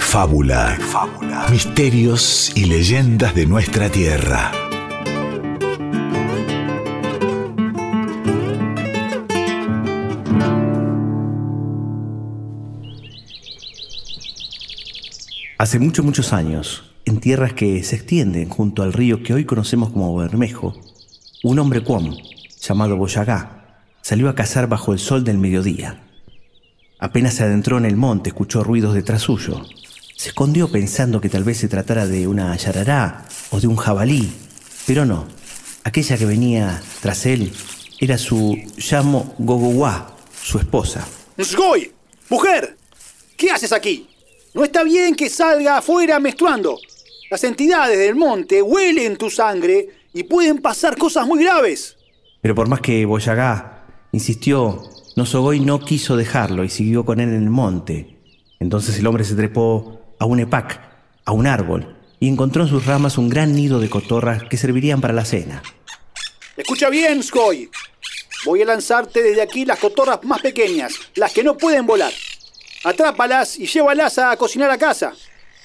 fábula. 0.00 0.76
fábula. 0.80 1.46
Misterios 1.50 2.50
y 2.56 2.64
leyendas 2.64 3.34
de 3.34 3.46
nuestra 3.46 3.88
tierra. 3.90 4.50
Hace 15.58 15.78
muchos, 15.78 16.04
muchos 16.04 16.32
años, 16.32 16.90
en 17.04 17.20
tierras 17.20 17.52
que 17.52 17.82
se 17.84 17.96
extienden 17.96 18.48
junto 18.48 18.82
al 18.82 18.92
río 18.92 19.22
que 19.22 19.34
hoy 19.34 19.44
conocemos 19.44 19.90
como 19.90 20.16
Bermejo, 20.16 20.74
un 21.44 21.58
hombre 21.58 21.84
cuom, 21.84 22.16
llamado 22.60 22.96
Boyagá, 22.96 23.84
salió 24.00 24.28
a 24.30 24.34
cazar 24.34 24.68
bajo 24.68 24.92
el 24.92 24.98
sol 24.98 25.22
del 25.22 25.38
mediodía. 25.38 26.02
Apenas 26.98 27.34
se 27.34 27.44
adentró 27.44 27.78
en 27.78 27.84
el 27.84 27.96
monte, 27.96 28.30
escuchó 28.30 28.64
ruidos 28.64 28.94
detrás 28.94 29.22
suyo. 29.22 29.62
Se 30.20 30.28
escondió 30.28 30.70
pensando 30.70 31.18
que 31.18 31.30
tal 31.30 31.44
vez 31.44 31.56
se 31.56 31.66
tratara 31.66 32.06
de 32.06 32.28
una 32.28 32.54
yarará 32.54 33.24
o 33.52 33.58
de 33.58 33.66
un 33.66 33.76
jabalí, 33.76 34.30
pero 34.86 35.06
no. 35.06 35.26
Aquella 35.82 36.18
que 36.18 36.26
venía 36.26 36.82
tras 37.00 37.24
él 37.24 37.50
era 37.98 38.18
su 38.18 38.54
llamo 38.76 39.34
Gogowa, 39.38 40.14
su 40.42 40.58
esposa. 40.58 41.08
¡Sgoy! 41.42 41.90
¡Mujer! 42.28 42.76
¿Qué 43.34 43.50
haces 43.50 43.72
aquí? 43.72 44.10
No 44.52 44.62
está 44.62 44.84
bien 44.84 45.14
que 45.14 45.30
salga 45.30 45.78
afuera 45.78 46.20
menstruando. 46.20 46.78
Las 47.30 47.42
entidades 47.44 47.98
del 47.98 48.14
monte 48.14 48.60
huelen 48.60 49.16
tu 49.16 49.30
sangre 49.30 49.88
y 50.12 50.24
pueden 50.24 50.58
pasar 50.58 50.98
cosas 50.98 51.26
muy 51.26 51.42
graves. 51.42 51.96
Pero 52.42 52.54
por 52.54 52.68
más 52.68 52.82
que 52.82 53.06
Boyagá 53.06 53.86
insistió, 54.12 54.82
Nosogoy 55.16 55.60
no 55.60 55.80
quiso 55.80 56.14
dejarlo 56.18 56.62
y 56.62 56.68
siguió 56.68 57.06
con 57.06 57.20
él 57.20 57.30
en 57.30 57.44
el 57.44 57.48
monte. 57.48 58.18
Entonces 58.58 58.98
el 58.98 59.06
hombre 59.06 59.24
se 59.24 59.34
trepó 59.34 59.99
a 60.20 60.26
un 60.26 60.38
epac, 60.38 60.80
a 61.24 61.32
un 61.32 61.48
árbol, 61.48 61.96
y 62.20 62.28
encontró 62.28 62.62
en 62.62 62.68
sus 62.68 62.86
ramas 62.86 63.18
un 63.18 63.28
gran 63.28 63.54
nido 63.56 63.80
de 63.80 63.90
cotorras 63.90 64.44
que 64.44 64.58
servirían 64.58 65.00
para 65.00 65.14
la 65.14 65.24
cena. 65.24 65.62
Escucha 66.56 66.90
bien, 66.90 67.22
Skoy. 67.22 67.70
Voy 68.44 68.62
a 68.62 68.66
lanzarte 68.66 69.22
desde 69.22 69.42
aquí 69.42 69.64
las 69.64 69.78
cotorras 69.78 70.22
más 70.24 70.40
pequeñas, 70.40 70.92
las 71.14 71.32
que 71.32 71.42
no 71.42 71.56
pueden 71.56 71.86
volar. 71.86 72.12
Atrápalas 72.84 73.58
y 73.58 73.66
llévalas 73.66 74.18
a 74.18 74.36
cocinar 74.36 74.70
a 74.70 74.78
casa, 74.78 75.14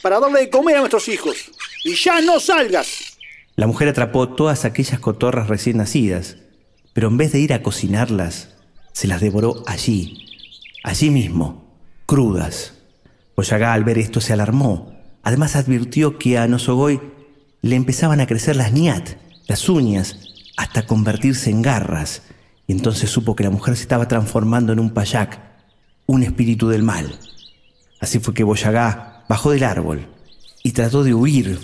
para 0.01 0.19
darle 0.19 0.39
de 0.41 0.49
comer 0.49 0.77
a 0.77 0.79
nuestros 0.79 1.07
hijos. 1.09 1.51
Y 1.83 1.95
ya 1.95 2.21
no 2.21 2.39
salgas. 2.39 3.17
La 3.57 3.67
mujer 3.67 3.89
atrapó 3.89 4.29
todas 4.29 4.63
aquellas 4.63 4.99
cotorras 4.99 5.47
recién 5.47 5.77
nacidas, 5.77 6.37
pero 6.93 7.09
en 7.09 7.17
vez 7.17 7.33
de 7.33 7.39
ir 7.39 7.53
a 7.53 7.61
cocinarlas, 7.61 8.55
se 8.93 9.07
las 9.07 9.19
devoró 9.19 9.63
allí, 9.67 10.25
allí 10.83 11.09
mismo, 11.09 11.77
crudas. 12.05 12.74
Boyagá 13.35 13.73
al 13.73 13.83
ver 13.83 13.97
esto 13.97 14.21
se 14.21 14.33
alarmó. 14.33 14.93
Además 15.23 15.55
advirtió 15.55 16.17
que 16.17 16.37
a 16.37 16.47
Nosogoy 16.47 17.01
le 17.61 17.75
empezaban 17.75 18.19
a 18.21 18.27
crecer 18.27 18.55
las 18.55 18.71
niat, 18.71 19.09
las 19.47 19.67
uñas, 19.69 20.17
hasta 20.57 20.85
convertirse 20.85 21.49
en 21.49 21.61
garras. 21.61 22.21
Y 22.67 22.71
entonces 22.71 23.09
supo 23.09 23.35
que 23.35 23.43
la 23.43 23.49
mujer 23.49 23.75
se 23.75 23.83
estaba 23.83 24.07
transformando 24.07 24.73
en 24.73 24.79
un 24.79 24.91
payac, 24.91 25.39
un 26.05 26.23
espíritu 26.23 26.69
del 26.69 26.83
mal. 26.83 27.19
Así 27.99 28.19
fue 28.19 28.33
que 28.33 28.43
Boyagá 28.43 29.25
bajó 29.27 29.51
del 29.51 29.63
árbol 29.63 30.07
y 30.63 30.71
trató 30.71 31.03
de 31.03 31.13
huir, 31.13 31.59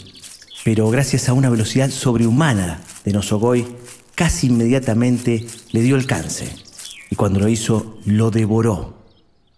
pero 0.63 0.89
gracias 0.89 1.29
a 1.29 1.33
una 1.33 1.49
velocidad 1.49 1.89
sobrehumana 1.89 2.81
de 3.05 3.13
Nosogoy, 3.13 3.67
casi 4.15 4.47
inmediatamente 4.47 5.45
le 5.71 5.81
dio 5.81 5.95
alcance 5.95 6.49
y 7.11 7.15
cuando 7.15 7.39
lo 7.39 7.47
hizo 7.49 7.97
lo 8.05 8.31
devoró, 8.31 9.03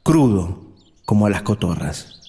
crudo 0.01 0.62
como 1.05 1.25
a 1.25 1.29
las 1.29 1.43
cotorras. 1.43 2.19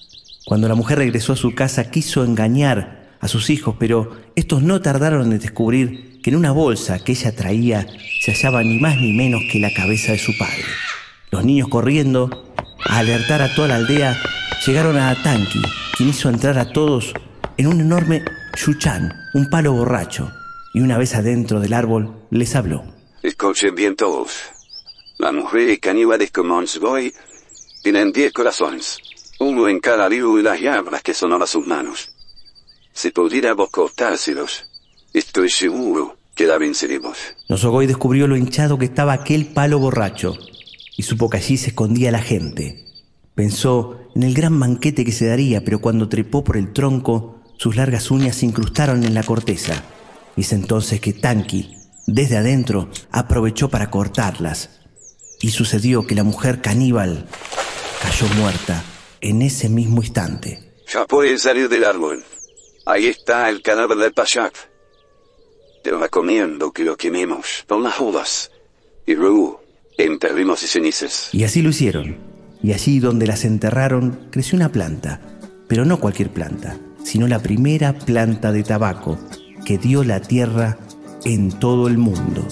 Cuando 0.45 0.67
la 0.67 0.75
mujer 0.75 0.99
regresó 0.99 1.33
a 1.33 1.37
su 1.37 1.55
casa 1.55 1.89
quiso 1.89 2.23
engañar 2.23 3.17
a 3.19 3.27
sus 3.27 3.49
hijos, 3.49 3.75
pero 3.79 4.15
estos 4.35 4.61
no 4.61 4.81
tardaron 4.81 5.31
en 5.31 5.39
descubrir 5.39 6.21
que 6.21 6.29
en 6.29 6.35
una 6.35 6.51
bolsa 6.51 7.03
que 7.03 7.13
ella 7.13 7.35
traía 7.35 7.87
se 8.21 8.31
hallaba 8.31 8.63
ni 8.63 8.79
más 8.79 8.97
ni 8.97 9.13
menos 9.13 9.41
que 9.51 9.59
la 9.59 9.73
cabeza 9.73 10.11
de 10.11 10.19
su 10.19 10.37
padre. 10.37 10.63
Los 11.31 11.43
niños 11.43 11.67
corriendo 11.67 12.53
a 12.85 12.99
alertar 12.99 13.41
a 13.41 13.53
toda 13.55 13.69
la 13.69 13.75
aldea, 13.77 14.15
llegaron 14.65 14.97
a 14.97 15.09
Atanki, 15.09 15.61
quien 15.97 16.09
hizo 16.09 16.29
entrar 16.29 16.57
a 16.57 16.71
todos 16.71 17.13
en 17.57 17.67
un 17.67 17.81
enorme 17.81 18.23
yuchan, 18.55 19.13
un 19.33 19.49
palo 19.49 19.73
borracho, 19.73 20.31
y 20.73 20.81
una 20.81 20.97
vez 20.97 21.15
adentro 21.15 21.59
del 21.59 21.73
árbol 21.73 22.13
les 22.29 22.55
habló. 22.55 22.83
Escuchen 23.23 23.73
bien 23.73 23.95
todos. 23.95 24.41
La 25.17 25.31
mujer 25.31 25.69
y 25.69 25.77
caníbales 25.77 26.31
como 26.31 26.57
Onsgoy 26.57 27.13
tienen 27.85 28.11
diez 28.11 28.33
corazones, 28.33 28.97
uno 29.37 29.69
en 29.69 29.79
cada 29.79 30.09
río 30.09 30.39
y 30.39 30.41
las 30.41 30.59
llabras 30.59 31.03
que 31.03 31.13
son 31.13 31.39
sus 31.45 31.67
manos. 31.67 32.09
Si 32.91 33.11
pudiéramos 33.11 33.69
cortárselos, 33.69 34.65
estoy 35.13 35.51
seguro 35.51 36.17
que 36.33 36.47
la 36.47 36.57
venceremos. 36.57 37.15
Nosogoy 37.47 37.85
descubrió 37.85 38.25
lo 38.25 38.37
hinchado 38.37 38.79
que 38.79 38.85
estaba 38.85 39.13
aquel 39.13 39.45
palo 39.45 39.77
borracho 39.77 40.35
y 40.97 41.03
supo 41.03 41.29
que 41.29 41.37
allí 41.37 41.57
se 41.57 41.67
escondía 41.67 42.09
la 42.09 42.23
gente. 42.23 42.87
Pensó 43.35 43.99
en 44.15 44.23
el 44.23 44.33
gran 44.33 44.59
banquete 44.59 45.05
que 45.05 45.11
se 45.11 45.27
daría, 45.27 45.63
pero 45.63 45.79
cuando 45.79 46.09
trepó 46.09 46.43
por 46.43 46.57
el 46.57 46.73
tronco, 46.73 47.43
sus 47.59 47.75
largas 47.75 48.09
uñas 48.09 48.37
se 48.37 48.47
incrustaron 48.47 49.03
en 49.03 49.13
la 49.13 49.21
corteza. 49.21 49.83
Y 50.35 50.41
es 50.41 50.53
entonces 50.53 50.99
que 50.99 51.13
Tanki, 51.13 51.77
desde 52.07 52.37
adentro, 52.37 52.89
aprovechó 53.11 53.69
para 53.69 53.91
cortarlas. 53.91 54.71
Y 55.39 55.51
sucedió 55.51 56.07
que 56.07 56.15
la 56.15 56.23
mujer 56.23 56.61
caníbal 56.61 57.27
cayó 58.05 58.27
muerta 58.35 58.83
en 59.19 59.41
ese 59.41 59.67
mismo 59.67 59.99
instante. 60.03 60.59
Ya 60.93 61.07
puedes 61.07 61.41
salir 61.41 61.67
del 61.69 61.83
árbol. 61.83 62.23
Ahí 62.85 63.07
está 63.07 63.49
el 63.49 63.63
cadáver 63.63 63.97
del 63.97 64.13
Pashak. 64.13 64.53
Te 65.83 65.89
recomiendo 65.89 66.71
que 66.71 66.83
lo 66.83 66.97
quememos 66.97 67.65
con 67.67 67.81
las 67.81 67.95
jodas. 67.95 68.51
Y 69.07 69.15
luego 69.15 69.63
enterrimos 69.97 70.61
y 70.61 70.67
cenizas. 70.67 71.29
Y 71.31 71.45
así 71.45 71.63
lo 71.63 71.69
hicieron. 71.69 72.17
Y 72.61 72.73
allí 72.73 72.99
donde 72.99 73.25
las 73.25 73.43
enterraron 73.43 74.27
creció 74.29 74.55
una 74.55 74.71
planta, 74.71 75.19
pero 75.67 75.83
no 75.83 75.99
cualquier 75.99 76.29
planta, 76.29 76.77
sino 77.03 77.27
la 77.27 77.39
primera 77.39 77.97
planta 77.97 78.51
de 78.51 78.61
tabaco 78.61 79.17
que 79.65 79.79
dio 79.79 80.03
la 80.03 80.21
tierra 80.21 80.77
en 81.23 81.57
todo 81.57 81.87
el 81.87 81.97
mundo. 81.97 82.47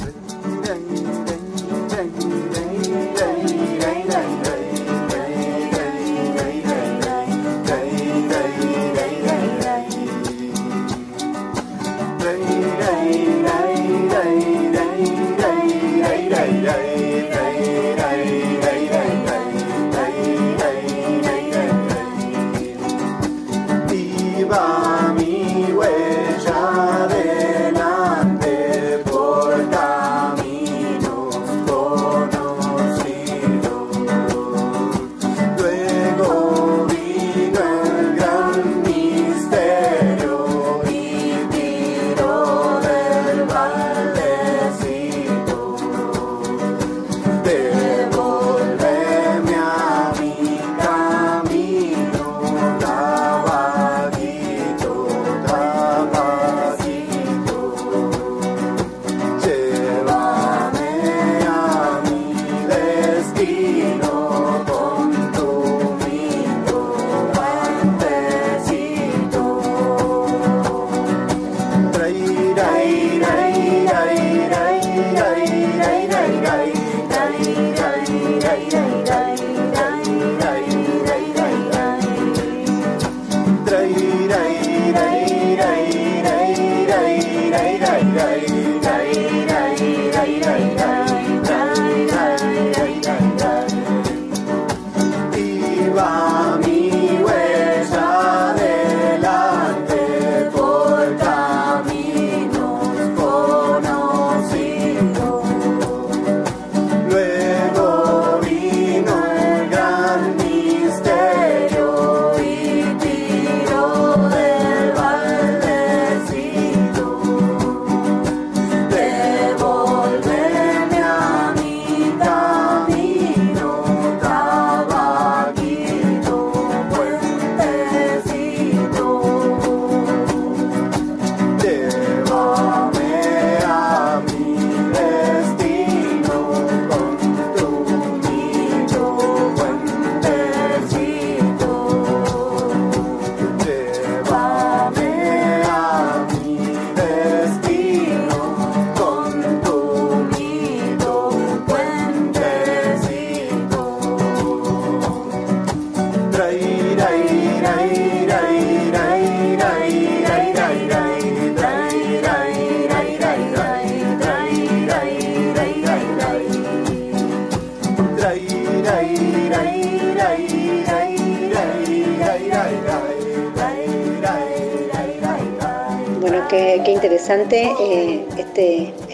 day, 87.54 87.78
day, 87.78 88.04
day. 88.14 88.53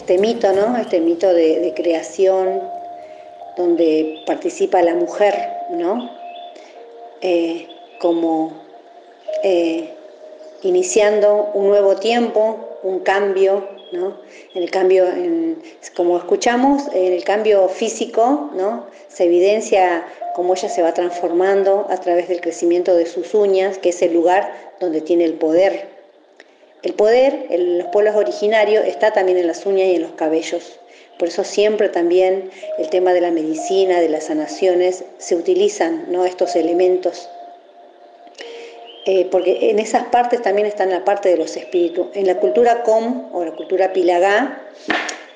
Este, 0.09 0.17
mito, 0.17 0.51
¿no? 0.53 0.75
Este 0.75 0.99
mito 1.01 1.31
de, 1.31 1.71
creación 1.75 2.63
donde 3.55 4.23
participa 4.25 4.81
la 4.81 4.95
mujer, 4.95 5.35
¿no? 5.69 6.09
Eh, 7.21 7.67
como 7.99 8.53
eh, 9.43 9.93
iniciando 10.63 11.51
un 11.53 11.67
nuevo 11.67 11.97
tiempo, 11.97 12.79
un 12.81 13.01
cambio, 13.01 13.67
¿no? 13.91 14.17
En 14.55 14.63
el 14.63 14.71
cambio, 14.71 15.05
como 15.95 16.17
escuchamos, 16.17 16.87
en 16.91 17.13
el 17.13 17.23
cambio 17.23 17.69
físico, 17.69 18.49
¿no? 18.55 18.87
Se 19.09 19.25
evidencia 19.25 20.07
cómo 20.33 20.55
ella 20.55 20.69
se 20.69 20.81
va 20.81 20.95
transformando 20.95 21.85
a 21.91 21.97
través 21.97 22.29
del 22.29 22.41
crecimiento 22.41 22.95
de 22.95 23.05
sus 23.05 23.35
uñas, 23.35 23.77
que 23.77 23.89
es 23.89 24.01
el 24.01 24.15
lugar 24.15 24.51
donde 24.79 25.01
tiene 25.01 25.25
el 25.25 25.35
poder. 25.35 25.98
El 26.83 26.93
poder 26.93 27.47
en 27.49 27.77
los 27.79 27.87
pueblos 27.87 28.15
originarios 28.15 28.85
está 28.85 29.11
también 29.11 29.37
en 29.37 29.47
las 29.47 29.65
uñas 29.65 29.87
y 29.87 29.95
en 29.95 30.01
los 30.01 30.11
cabellos. 30.11 30.79
Por 31.17 31.27
eso 31.27 31.43
siempre 31.43 31.89
también 31.89 32.49
el 32.77 32.89
tema 32.89 33.13
de 33.13 33.21
la 33.21 33.31
medicina, 33.31 33.99
de 33.99 34.09
las 34.09 34.25
sanaciones, 34.25 35.03
se 35.17 35.35
utilizan 35.35 36.05
¿no? 36.09 36.25
estos 36.25 36.55
elementos 36.55 37.29
eh, 39.11 39.27
porque 39.31 39.71
en 39.71 39.79
esas 39.79 40.03
partes 40.05 40.41
también 40.41 40.67
está 40.67 40.85
la 40.85 41.03
parte 41.03 41.29
de 41.29 41.37
los 41.37 41.57
espíritus. 41.57 42.07
En 42.13 42.27
la 42.27 42.35
cultura 42.39 42.83
Com 42.83 43.33
o 43.33 43.43
la 43.43 43.55
cultura 43.55 43.91
Pilagá, 43.91 44.61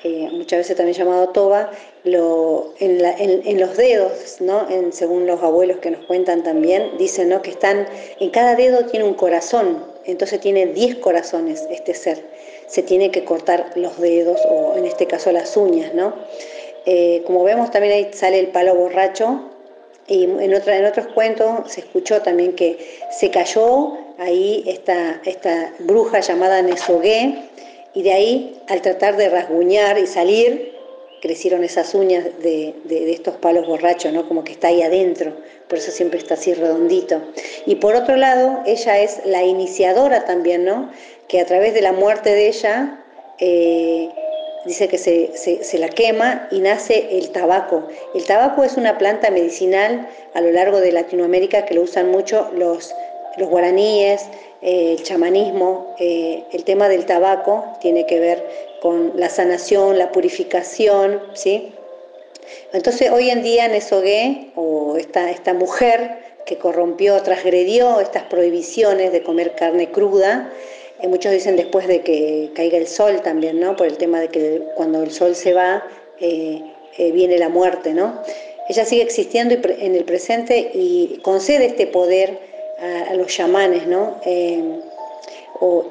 eh, 0.04 0.28
muchas 0.32 0.60
veces 0.60 0.76
también 0.76 0.96
llamado 0.96 1.30
Toba, 1.30 1.72
en, 2.04 3.60
los 3.60 3.76
dedos, 3.76 4.36
¿no? 4.40 4.68
según 4.92 5.26
los 5.26 5.42
abuelos 5.42 5.78
que 5.78 5.90
nos 5.90 6.04
cuentan 6.04 6.44
también, 6.44 6.98
dicen 6.98 7.30
¿no? 7.30 7.42
que 7.42 7.50
están, 7.50 7.88
en 8.20 8.30
cada 8.30 8.54
dedo 8.54 8.84
tiene 8.84 9.06
un 9.06 9.14
corazón, 9.14 9.82
entonces 10.06 10.40
tiene 10.40 10.66
10 10.66 10.96
corazones 10.96 11.64
este 11.70 11.94
ser. 11.94 12.22
Se 12.66 12.82
tiene 12.82 13.10
que 13.10 13.24
cortar 13.24 13.72
los 13.76 14.00
dedos 14.00 14.40
o 14.48 14.76
en 14.76 14.84
este 14.84 15.06
caso 15.06 15.32
las 15.32 15.56
uñas. 15.56 15.94
¿no? 15.94 16.14
Eh, 16.86 17.22
como 17.26 17.44
vemos 17.44 17.70
también 17.70 17.94
ahí 17.94 18.10
sale 18.12 18.38
el 18.38 18.48
palo 18.48 18.74
borracho, 18.74 19.50
y 20.06 20.24
en, 20.24 20.54
otra, 20.54 20.76
en 20.76 20.84
otros 20.84 21.06
cuentos 21.08 21.72
se 21.72 21.80
escuchó 21.80 22.20
también 22.20 22.54
que 22.54 22.98
se 23.10 23.30
cayó 23.30 23.96
ahí 24.18 24.62
esta, 24.66 25.20
esta 25.24 25.72
bruja 25.78 26.20
llamada 26.20 26.60
Nesogué, 26.60 27.48
y 27.94 28.02
de 28.02 28.12
ahí, 28.12 28.60
al 28.68 28.82
tratar 28.82 29.16
de 29.16 29.28
rasguñar 29.28 29.98
y 29.98 30.06
salir, 30.06 30.73
crecieron 31.24 31.64
esas 31.64 31.94
uñas 31.94 32.22
de, 32.42 32.74
estos 33.10 33.36
palos 33.36 33.66
borrachos, 33.66 34.12
¿no? 34.12 34.28
Como 34.28 34.44
que 34.44 34.52
está 34.52 34.68
ahí 34.68 34.82
adentro, 34.82 35.32
por 35.68 35.78
eso 35.78 35.90
siempre 35.90 36.18
está 36.18 36.34
así 36.34 36.52
redondito. 36.52 37.22
Y 37.64 37.76
por 37.76 37.94
otro 37.94 38.16
lado, 38.16 38.60
ella 38.66 39.00
es 39.00 39.22
la 39.24 39.42
iniciadora 39.42 40.26
también, 40.26 40.66
¿no? 40.66 40.90
Que 41.26 41.40
a 41.40 41.46
través 41.46 41.72
de 41.72 41.80
la 41.80 41.92
muerte 41.92 42.28
de 42.28 42.48
ella, 42.48 43.02
eh, 43.38 44.10
dice 44.66 44.88
que 44.88 44.98
se, 44.98 45.78
la 45.78 45.88
quema 45.88 46.46
y 46.50 46.60
nace 46.60 47.16
el 47.16 47.30
tabaco. 47.30 47.88
El 48.14 48.26
tabaco 48.26 48.62
es 48.62 48.76
una 48.76 48.98
planta 48.98 49.30
medicinal 49.30 50.06
a 50.34 50.42
lo 50.42 50.52
largo 50.52 50.82
de 50.82 50.92
Latinoamérica 50.92 51.64
que 51.64 51.72
lo 51.72 51.80
usan 51.80 52.10
mucho 52.10 52.50
los, 52.54 52.94
los 53.38 53.48
guaraníes, 53.48 54.26
eh, 54.60 54.96
el 54.98 55.02
chamanismo. 55.02 55.94
Eh, 55.98 56.44
el 56.52 56.64
tema 56.64 56.90
del 56.90 57.06
tabaco 57.06 57.64
tiene 57.80 58.04
que 58.04 58.20
ver 58.20 58.73
con 58.84 59.12
la 59.16 59.30
sanación, 59.30 59.98
la 59.98 60.12
purificación, 60.12 61.22
¿sí? 61.32 61.72
Entonces 62.74 63.10
hoy 63.10 63.30
en 63.30 63.42
día 63.42 63.66
Nesogué, 63.66 64.50
o 64.56 64.98
esta, 64.98 65.30
esta 65.30 65.54
mujer 65.54 66.18
que 66.44 66.58
corrompió, 66.58 67.22
transgredió 67.22 67.98
estas 68.00 68.24
prohibiciones 68.24 69.10
de 69.10 69.22
comer 69.22 69.54
carne 69.54 69.90
cruda, 69.90 70.52
eh, 71.00 71.08
muchos 71.08 71.32
dicen 71.32 71.56
después 71.56 71.88
de 71.88 72.02
que 72.02 72.50
caiga 72.54 72.76
el 72.76 72.86
sol 72.86 73.22
también, 73.22 73.58
¿no? 73.58 73.74
Por 73.74 73.86
el 73.86 73.96
tema 73.96 74.20
de 74.20 74.28
que 74.28 74.60
cuando 74.74 75.02
el 75.02 75.12
sol 75.12 75.34
se 75.34 75.54
va, 75.54 75.82
eh, 76.20 76.60
eh, 76.98 77.10
viene 77.10 77.38
la 77.38 77.48
muerte, 77.48 77.94
¿no? 77.94 78.20
Ella 78.68 78.84
sigue 78.84 79.00
existiendo 79.00 79.54
en 79.66 79.94
el 79.94 80.04
presente 80.04 80.72
y 80.74 81.20
concede 81.22 81.64
este 81.64 81.86
poder 81.86 82.38
a, 83.08 83.14
los 83.14 83.28
chamanes, 83.28 83.86
¿no? 83.86 84.20
O, 85.60 85.88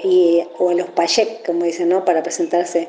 a 0.70 0.74
los 0.74 0.90
payek, 0.90 1.46
como 1.46 1.66
dicen, 1.66 1.90
¿no? 1.90 2.06
Para 2.06 2.24
presentarse. 2.24 2.88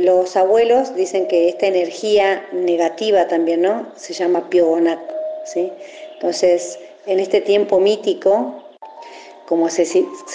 los 0.00 0.36
abuelos 0.36 0.94
dicen 0.94 1.26
que 1.28 1.48
esta 1.48 1.66
energía 1.66 2.46
negativa 2.52 3.28
también, 3.28 3.62
¿no? 3.62 3.92
Se 3.96 4.12
llama 4.12 4.50
piogonak, 4.50 5.00
¿sí? 5.44 5.70
Entonces, 6.14 6.78
en 7.06 7.20
este 7.20 7.40
tiempo 7.40 7.80
mítico, 7.80 8.64
como 9.46 9.68
se, 9.68 9.84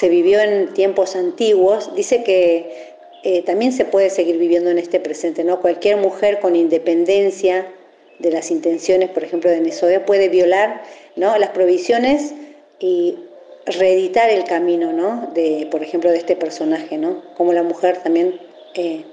vivió 0.09 0.39
en 0.39 0.73
tiempos 0.73 1.15
antiguos, 1.15 1.95
dice 1.95 2.23
que 2.23 2.93
eh, 3.23 3.41
también 3.41 3.71
se 3.71 3.85
puede 3.85 4.09
seguir 4.09 4.37
viviendo 4.37 4.69
en 4.69 4.77
este 4.77 4.99
presente, 4.99 5.43
¿no? 5.43 5.61
Cualquier 5.61 5.97
mujer 5.97 6.39
con 6.39 6.55
independencia 6.55 7.67
de 8.19 8.31
las 8.31 8.51
intenciones, 8.51 9.09
por 9.09 9.23
ejemplo, 9.23 9.49
de 9.49 9.61
Nesoe, 9.61 10.01
puede 10.01 10.29
violar 10.29 10.83
¿no? 11.15 11.37
las 11.37 11.49
provisiones 11.49 12.33
y 12.79 13.17
reeditar 13.65 14.29
el 14.29 14.43
camino, 14.45 14.93
¿no? 14.93 15.31
De, 15.33 15.67
por 15.71 15.83
ejemplo, 15.83 16.09
de 16.09 16.17
este 16.17 16.35
personaje, 16.35 16.97
¿no? 16.97 17.21
Como 17.35 17.53
la 17.53 17.63
mujer 17.63 17.97
también 18.03 18.39
eh, 18.75 19.03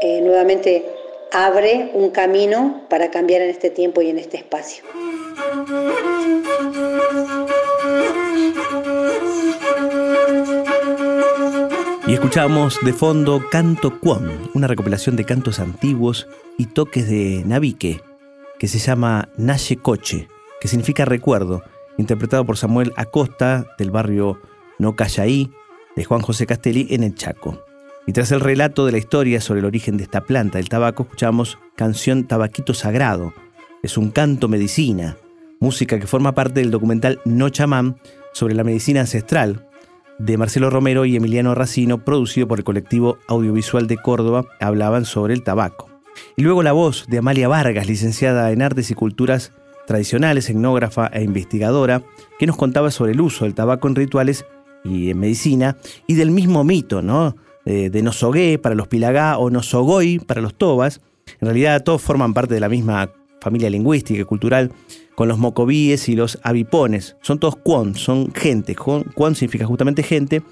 eh, 0.00 0.20
nuevamente 0.20 0.84
abre 1.32 1.90
un 1.94 2.10
camino 2.10 2.82
para 2.88 3.10
cambiar 3.10 3.42
en 3.42 3.50
este 3.50 3.70
tiempo 3.70 4.02
y 4.02 4.10
en 4.10 4.18
este 4.18 4.36
espacio. 4.36 4.84
Y 12.06 12.12
escuchamos 12.12 12.78
de 12.82 12.92
fondo 12.92 13.42
Canto 13.50 13.98
Cuón, 13.98 14.50
una 14.54 14.66
recopilación 14.66 15.16
de 15.16 15.24
cantos 15.24 15.58
antiguos 15.58 16.28
y 16.58 16.66
toques 16.66 17.08
de 17.08 17.42
Navique, 17.46 18.00
que 18.58 18.68
se 18.68 18.78
llama 18.78 19.30
Naye 19.36 19.76
Coche, 19.76 20.28
que 20.60 20.68
significa 20.68 21.04
recuerdo, 21.04 21.62
interpretado 21.98 22.44
por 22.44 22.56
Samuel 22.56 22.92
Acosta 22.96 23.66
del 23.78 23.90
barrio 23.90 24.40
No 24.78 24.96
Callaí 24.96 25.50
de 25.96 26.04
Juan 26.04 26.20
José 26.20 26.46
Castelli 26.46 26.88
en 26.90 27.02
el 27.02 27.14
Chaco. 27.14 27.64
Y 28.06 28.12
tras 28.12 28.32
el 28.32 28.40
relato 28.40 28.84
de 28.84 28.92
la 28.92 28.98
historia 28.98 29.40
sobre 29.40 29.60
el 29.60 29.66
origen 29.66 29.96
de 29.96 30.04
esta 30.04 30.22
planta, 30.22 30.58
el 30.58 30.68
tabaco, 30.68 31.04
escuchamos 31.04 31.58
Canción 31.74 32.24
Tabaquito 32.24 32.74
Sagrado. 32.74 33.32
Es 33.82 33.96
un 33.96 34.10
canto 34.10 34.48
medicina, 34.48 35.16
música 35.60 35.98
que 35.98 36.06
forma 36.06 36.34
parte 36.34 36.60
del 36.60 36.70
documental 36.70 37.20
No 37.24 37.48
Chamán 37.48 37.96
sobre 38.32 38.54
la 38.54 38.64
medicina 38.64 39.00
ancestral 39.00 39.66
de 40.18 40.36
Marcelo 40.36 40.70
Romero 40.70 41.04
y 41.04 41.16
Emiliano 41.16 41.54
Racino, 41.54 42.04
producido 42.04 42.46
por 42.46 42.58
el 42.58 42.64
colectivo 42.64 43.18
audiovisual 43.26 43.86
de 43.86 43.96
Córdoba, 43.96 44.44
hablaban 44.60 45.04
sobre 45.04 45.34
el 45.34 45.42
tabaco. 45.42 45.90
Y 46.36 46.42
luego 46.42 46.62
la 46.62 46.72
voz 46.72 47.06
de 47.08 47.18
Amalia 47.18 47.48
Vargas, 47.48 47.88
licenciada 47.88 48.52
en 48.52 48.62
Artes 48.62 48.90
y 48.90 48.94
Culturas 48.94 49.52
Tradicionales, 49.86 50.48
etnógrafa 50.48 51.08
e 51.12 51.22
investigadora, 51.22 52.02
que 52.38 52.46
nos 52.46 52.56
contaba 52.56 52.90
sobre 52.90 53.12
el 53.12 53.20
uso 53.20 53.44
del 53.44 53.54
tabaco 53.54 53.88
en 53.88 53.94
rituales 53.94 54.44
y 54.84 55.10
en 55.10 55.18
medicina, 55.18 55.76
y 56.06 56.14
del 56.14 56.30
mismo 56.30 56.64
mito, 56.64 57.02
¿no? 57.02 57.36
De, 57.64 57.90
de 57.90 58.02
Nosogué 58.02 58.58
para 58.58 58.74
los 58.74 58.88
Pilagá 58.88 59.38
o 59.38 59.50
Nosogoy 59.50 60.18
para 60.18 60.40
los 60.40 60.54
Tobas. 60.54 61.00
En 61.40 61.46
realidad 61.46 61.82
todos 61.82 62.02
forman 62.02 62.34
parte 62.34 62.54
de 62.54 62.60
la 62.60 62.68
misma 62.68 63.10
familia 63.40 63.68
lingüística 63.68 64.20
y 64.20 64.24
cultural, 64.24 64.72
con 65.14 65.28
los 65.28 65.38
mocovíes 65.38 66.08
y 66.08 66.16
los 66.16 66.38
avipones. 66.42 67.16
Son 67.20 67.38
todos 67.38 67.56
cuon, 67.56 67.94
son 67.94 68.32
gente. 68.34 68.74
Cuon 68.74 69.34
significa 69.34 69.66
justamente 69.66 70.02
gente, 70.02 70.42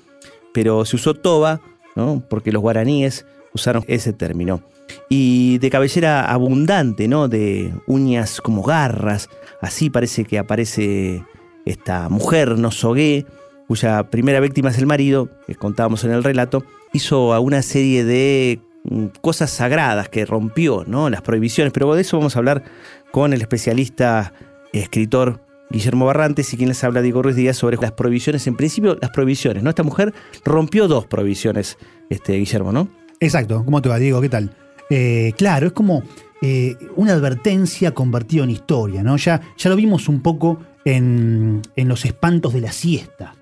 pero 0.52 0.84
se 0.84 0.96
usó 0.96 1.14
toba, 1.14 1.60
¿no? 1.96 2.22
porque 2.28 2.52
los 2.52 2.62
guaraníes 2.62 3.26
usaron 3.54 3.84
ese 3.88 4.12
término. 4.12 4.62
Y 5.08 5.58
de 5.58 5.70
cabellera 5.70 6.24
abundante, 6.24 7.08
¿no? 7.08 7.28
de 7.28 7.72
uñas 7.86 8.40
como 8.40 8.62
garras, 8.62 9.28
así 9.60 9.90
parece 9.90 10.24
que 10.24 10.38
aparece 10.38 11.24
esta 11.64 12.08
mujer, 12.08 12.58
Nosogué, 12.58 13.26
cuya 13.68 14.10
primera 14.10 14.40
víctima 14.40 14.70
es 14.70 14.78
el 14.78 14.86
marido, 14.86 15.28
que 15.46 15.54
contábamos 15.54 16.04
en 16.04 16.12
el 16.12 16.24
relato, 16.24 16.64
hizo 16.92 17.32
a 17.32 17.40
una 17.40 17.62
serie 17.62 18.04
de 18.04 18.60
mm, 18.84 19.06
cosas 19.20 19.50
sagradas 19.50 20.08
que 20.08 20.26
rompió, 20.26 20.84
¿no? 20.86 21.08
Las 21.10 21.22
prohibiciones, 21.22 21.72
pero 21.72 21.94
de 21.94 22.02
eso 22.02 22.18
vamos 22.18 22.36
a 22.36 22.40
hablar 22.40 22.64
con 23.10 23.32
el 23.32 23.40
especialista 23.40 24.32
escritor 24.72 25.40
Guillermo 25.70 26.04
Barrantes 26.04 26.52
y 26.52 26.56
quien 26.56 26.68
les 26.68 26.84
habla 26.84 27.00
Diego 27.00 27.22
Ruiz 27.22 27.36
Díaz 27.36 27.56
sobre 27.56 27.78
las 27.78 27.92
prohibiciones. 27.92 28.46
En 28.46 28.56
principio, 28.56 28.98
las 29.00 29.10
prohibiciones, 29.10 29.62
¿no? 29.62 29.70
Esta 29.70 29.82
mujer 29.82 30.12
rompió 30.44 30.86
dos 30.86 31.06
prohibiciones, 31.06 31.78
este, 32.10 32.34
Guillermo, 32.34 32.72
¿no? 32.72 32.88
Exacto. 33.20 33.64
¿Cómo 33.64 33.80
te 33.80 33.88
va, 33.88 33.98
Diego? 33.98 34.20
¿Qué 34.20 34.28
tal? 34.28 34.54
Eh, 34.94 35.32
claro, 35.38 35.68
es 35.68 35.72
como 35.72 36.02
eh, 36.42 36.76
una 36.96 37.14
advertencia 37.14 37.92
convertida 37.92 38.44
en 38.44 38.50
historia, 38.50 39.02
¿no? 39.02 39.16
Ya, 39.16 39.40
ya 39.56 39.70
lo 39.70 39.76
vimos 39.76 40.06
un 40.06 40.20
poco 40.20 40.58
en, 40.84 41.62
los 41.76 42.04
espantos 42.04 42.52
de 42.52 42.60
la 42.60 42.72
siesta, 42.72 43.34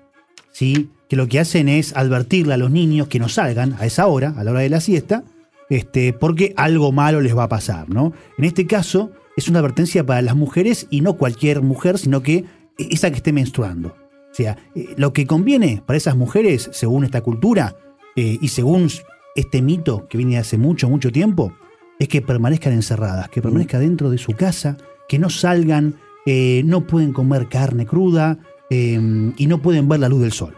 ¿sí? 0.53 0.91
Que 1.09 1.17
lo 1.17 1.27
que 1.27 1.41
hacen 1.41 1.67
es 1.67 1.93
advertirle 1.97 2.53
a 2.53 2.57
los 2.57 2.71
niños 2.71 3.09
que 3.09 3.19
no 3.19 3.27
salgan 3.27 3.75
a 3.79 3.85
esa 3.85 4.07
hora, 4.07 4.33
a 4.37 4.45
la 4.45 4.51
hora 4.51 4.61
de 4.61 4.69
la 4.69 4.79
siesta, 4.79 5.25
este, 5.69 6.13
porque 6.13 6.53
algo 6.55 6.93
malo 6.93 7.19
les 7.19 7.35
va 7.35 7.43
a 7.43 7.49
pasar, 7.49 7.89
¿no? 7.89 8.13
En 8.37 8.45
este 8.45 8.65
caso, 8.65 9.11
es 9.35 9.49
una 9.49 9.59
advertencia 9.59 10.05
para 10.05 10.21
las 10.21 10.37
mujeres 10.37 10.87
y 10.89 11.01
no 11.01 11.17
cualquier 11.17 11.61
mujer, 11.61 11.97
sino 11.97 12.23
que 12.23 12.45
esa 12.77 13.11
que 13.11 13.17
esté 13.17 13.33
menstruando. 13.33 13.89
O 13.89 14.33
sea, 14.33 14.57
eh, 14.73 14.93
lo 14.95 15.11
que 15.11 15.27
conviene 15.27 15.83
para 15.85 15.97
esas 15.97 16.15
mujeres, 16.15 16.69
según 16.71 17.03
esta 17.03 17.19
cultura 17.19 17.75
y 18.15 18.49
según 18.49 18.89
este 19.35 19.61
mito 19.61 20.07
que 20.07 20.17
viene 20.17 20.37
hace 20.37 20.57
mucho, 20.57 20.89
mucho 20.89 21.11
tiempo, 21.11 21.53
es 21.99 22.07
que 22.07 22.21
permanezcan 22.21 22.73
encerradas, 22.73 23.29
que 23.29 23.41
permanezcan 23.41 23.81
dentro 23.81 24.09
de 24.09 24.17
su 24.17 24.33
casa, 24.33 24.77
que 25.07 25.19
no 25.19 25.29
salgan, 25.29 25.95
eh, 26.25 26.61
no 26.65 26.87
pueden 26.87 27.13
comer 27.13 27.47
carne 27.47 27.85
cruda 27.85 28.39
y 28.69 29.47
no 29.47 29.61
pueden 29.61 29.89
ver 29.89 29.99
la 29.99 30.07
luz 30.07 30.21
del 30.21 30.31
sol. 30.31 30.55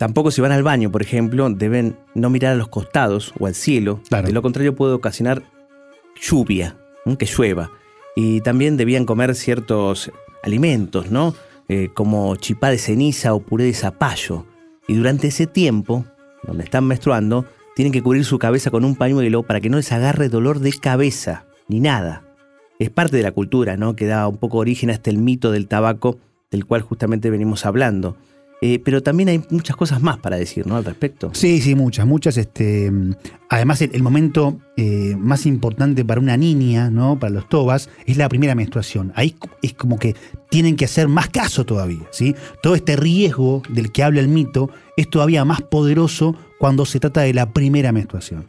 Tampoco 0.00 0.30
si 0.30 0.40
van 0.40 0.52
al 0.52 0.62
baño, 0.62 0.90
por 0.90 1.02
ejemplo, 1.02 1.48
deben 1.50 1.96
no 2.14 2.30
mirar 2.30 2.52
a 2.52 2.56
los 2.56 2.68
costados 2.68 3.34
o 3.38 3.46
al 3.46 3.54
cielo. 3.54 4.00
De 4.10 4.32
lo 4.32 4.42
contrario 4.42 4.74
puede 4.74 4.92
ocasionar 4.92 5.42
lluvia, 6.20 6.76
que 7.18 7.26
llueva. 7.26 7.70
Y 8.16 8.40
también 8.40 8.76
debían 8.76 9.04
comer 9.04 9.34
ciertos 9.34 10.10
alimentos, 10.42 11.10
¿no? 11.10 11.34
Eh, 11.68 11.90
como 11.94 12.34
chipá 12.36 12.70
de 12.70 12.78
ceniza 12.78 13.34
o 13.34 13.40
puré 13.40 13.64
de 13.64 13.74
zapallo. 13.74 14.46
Y 14.88 14.94
durante 14.94 15.28
ese 15.28 15.46
tiempo, 15.46 16.04
donde 16.44 16.64
están 16.64 16.86
menstruando, 16.86 17.44
tienen 17.80 17.92
que 17.94 18.02
cubrir 18.02 18.26
su 18.26 18.38
cabeza 18.38 18.70
con 18.70 18.84
un 18.84 18.94
pañuelo 18.94 19.42
para 19.42 19.58
que 19.58 19.70
no 19.70 19.78
les 19.78 19.90
agarre 19.90 20.28
dolor 20.28 20.58
de 20.58 20.70
cabeza, 20.70 21.46
ni 21.66 21.80
nada. 21.80 22.22
Es 22.78 22.90
parte 22.90 23.16
de 23.16 23.22
la 23.22 23.32
cultura, 23.32 23.78
¿no? 23.78 23.96
Que 23.96 24.04
da 24.04 24.28
un 24.28 24.36
poco 24.36 24.58
origen 24.58 24.90
a 24.90 24.92
este 24.92 25.08
el 25.08 25.16
mito 25.16 25.50
del 25.50 25.66
tabaco, 25.66 26.18
del 26.50 26.66
cual 26.66 26.82
justamente 26.82 27.30
venimos 27.30 27.64
hablando. 27.64 28.18
Eh, 28.60 28.80
pero 28.84 29.02
también 29.02 29.30
hay 29.30 29.42
muchas 29.48 29.76
cosas 29.76 30.02
más 30.02 30.18
para 30.18 30.36
decir, 30.36 30.66
¿no? 30.66 30.76
Al 30.76 30.84
respecto. 30.84 31.30
Sí, 31.32 31.62
sí, 31.62 31.74
muchas, 31.74 32.06
muchas. 32.06 32.36
Este, 32.36 32.92
además, 33.48 33.80
el, 33.80 34.02
momento 34.02 34.58
eh, 34.76 35.16
más 35.18 35.46
importante 35.46 36.04
para 36.04 36.20
una 36.20 36.36
niña, 36.36 36.90
¿no? 36.90 37.18
Para 37.18 37.32
los 37.32 37.48
tobas, 37.48 37.88
es 38.04 38.18
la 38.18 38.28
primera 38.28 38.54
menstruación. 38.54 39.10
Ahí 39.16 39.36
es 39.62 39.72
como 39.72 39.98
que 39.98 40.14
tienen 40.50 40.76
que 40.76 40.84
hacer 40.84 41.08
más 41.08 41.30
caso 41.30 41.64
todavía, 41.64 42.06
¿sí? 42.10 42.34
Todo 42.62 42.74
este 42.74 42.96
riesgo 42.96 43.62
del 43.70 43.90
que 43.90 44.02
habla 44.02 44.20
el 44.20 44.28
mito 44.28 44.68
es 44.98 45.08
todavía 45.08 45.46
más 45.46 45.62
poderoso 45.62 46.36
cuando 46.60 46.84
se 46.84 47.00
trata 47.00 47.22
de 47.22 47.32
la 47.32 47.54
primera 47.54 47.90
menstruación. 47.90 48.46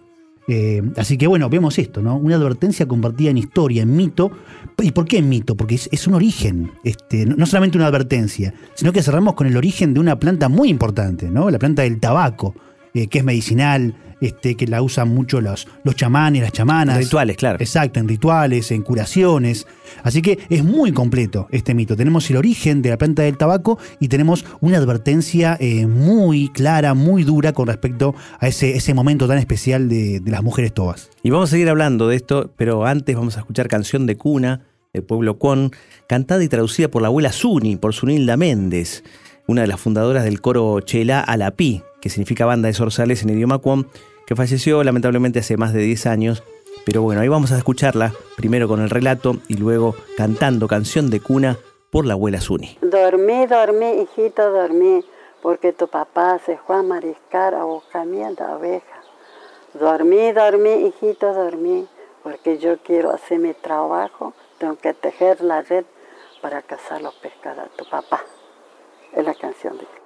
Eh, 0.50 0.82
así 0.98 1.18
que 1.18 1.28
bueno, 1.28 1.50
vemos 1.50 1.80
esto, 1.80 2.02
¿no? 2.02 2.18
Una 2.18 2.36
advertencia 2.36 2.86
compartida 2.86 3.30
en 3.30 3.38
historia, 3.38 3.84
en 3.84 3.96
mito. 3.96 4.32
¿Y 4.80 4.92
por 4.92 5.06
qué 5.06 5.20
en 5.20 5.30
mito? 5.30 5.56
Porque 5.56 5.76
es, 5.76 6.08
un 6.08 6.16
origen, 6.16 6.72
este, 6.84 7.26
no 7.26 7.46
solamente 7.46 7.78
una 7.78 7.88
advertencia, 7.88 8.54
sino 8.74 8.92
que 8.92 9.02
cerramos 9.02 9.36
con 9.36 9.48
el 9.48 9.56
origen 9.56 9.94
de 9.94 10.02
una 10.02 10.20
planta 10.20 10.50
muy 10.50 10.68
importante, 10.68 11.32
¿no? 11.32 11.50
La 11.50 11.58
planta 11.58 11.84
del 11.84 12.02
tabaco, 12.02 12.54
eh, 12.94 13.08
que 13.08 13.20
es 13.20 13.24
medicinal, 13.24 13.96
este, 14.22 14.56
que 14.56 14.68
la 14.68 14.82
usan 14.82 15.10
mucho 15.10 15.42
los, 15.42 15.68
los 15.84 15.96
chamanes, 15.96 16.44
las 16.44 16.52
chamanas. 16.52 16.96
En 16.98 17.04
rituales, 17.04 17.38
claro. 17.38 17.58
Exacto, 17.60 18.00
en 18.00 18.08
rituales, 18.08 18.72
en 18.72 18.84
curaciones. 18.84 19.66
Así 20.04 20.22
que 20.22 20.40
es 20.50 20.64
muy 20.64 20.92
completo 20.92 21.48
este 21.52 21.74
mito. 21.74 21.98
Tenemos 21.98 22.30
el 22.30 22.38
origen 22.38 22.82
de 22.82 22.92
la 22.92 22.98
planta 22.98 23.24
del 23.24 23.38
tabaco 23.38 23.80
y 24.00 24.08
tenemos 24.08 24.46
una 24.62 24.78
advertencia 24.78 25.58
eh, 25.60 25.88
muy 25.88 26.50
clara, 26.50 26.94
muy 26.94 27.24
dura 27.24 27.54
con 27.54 27.68
respecto 27.68 28.14
a 28.40 28.48
ese, 28.48 28.76
ese 28.76 28.94
momento 28.94 29.28
tan 29.28 29.38
especial 29.38 29.90
de, 29.90 30.22
las 30.26 30.44
mujeres 30.44 30.74
tobas. 30.74 31.10
Y 31.24 31.32
vamos 31.32 31.50
a 31.50 31.52
seguir 31.52 31.70
hablando 31.70 32.08
de 32.08 32.16
esto, 32.16 32.54
pero 32.56 32.86
antes 32.86 33.16
vamos 33.16 33.38
a 33.38 33.40
escuchar 33.40 33.68
canción 33.68 34.06
de 34.06 34.18
cuna 34.18 34.62
del 34.94 35.04
pueblo 35.04 35.40
Con, 35.40 35.72
cantada 36.08 36.44
y 36.44 36.48
traducida 36.48 36.90
por 36.90 37.02
la 37.02 37.08
abuela 37.08 37.32
Zuni, 37.32 37.78
por 37.78 37.94
Zunilda 37.94 38.38
Méndez, 38.38 39.04
una 39.48 39.62
de 39.62 39.68
las 39.68 39.80
fundadoras 39.80 40.24
del 40.24 40.42
coro 40.42 40.80
Chela 40.82 41.22
Alapí, 41.22 41.82
que 42.02 42.10
significa 42.10 42.46
banda 42.46 42.68
de 42.68 42.74
zorzales 42.74 43.24
en 43.24 43.30
idioma 43.30 43.60
Cuom, 43.60 43.86
que 44.26 44.36
falleció 44.36 44.84
lamentablemente 44.84 45.40
hace 45.40 45.58
más 45.58 45.74
de 45.74 45.82
10 45.82 46.06
años. 46.08 46.44
Pero 46.86 47.02
bueno, 47.02 47.22
ahí 47.22 47.28
vamos 47.28 47.52
a 47.52 47.58
escucharla, 47.58 48.14
primero 48.36 48.68
con 48.68 48.82
el 48.82 48.90
relato 48.90 49.38
y 49.48 49.56
luego 49.56 49.96
cantando 50.18 50.68
canción 50.68 51.10
de 51.10 51.20
cuna 51.20 51.58
por 51.92 52.06
la 52.06 52.14
abuela 52.14 52.42
Zuni. 52.42 52.78
Dormí, 52.82 53.46
dormí, 53.46 54.02
hijito, 54.02 54.52
dormí, 54.52 55.04
porque 55.42 55.74
tu 55.74 55.88
papá 55.88 56.40
se 56.46 56.58
fue 56.58 56.78
a 56.78 56.82
mariscar 56.82 57.54
a 57.54 57.66
buscamiento 57.66 58.46
de 58.46 58.52
abejas. 58.52 59.06
Dormí, 59.74 60.32
dormí, 60.32 60.88
hijito, 60.88 61.34
dormí, 61.34 61.88
porque 62.24 62.58
yo 62.58 62.78
quiero 62.80 63.12
hacer 63.12 63.40
mi 63.40 63.54
trabajo, 63.54 64.34
tengo 64.58 64.76
que 64.78 64.94
tejer 64.94 65.42
la 65.42 65.62
red 65.62 65.86
para 66.42 66.62
cazar 66.62 67.02
los 67.02 67.14
pescados. 67.16 67.70
Tu 67.76 67.86
papá. 67.86 68.22
Es 69.14 69.26
la 69.26 69.34
canción 69.36 69.78
de... 69.78 70.01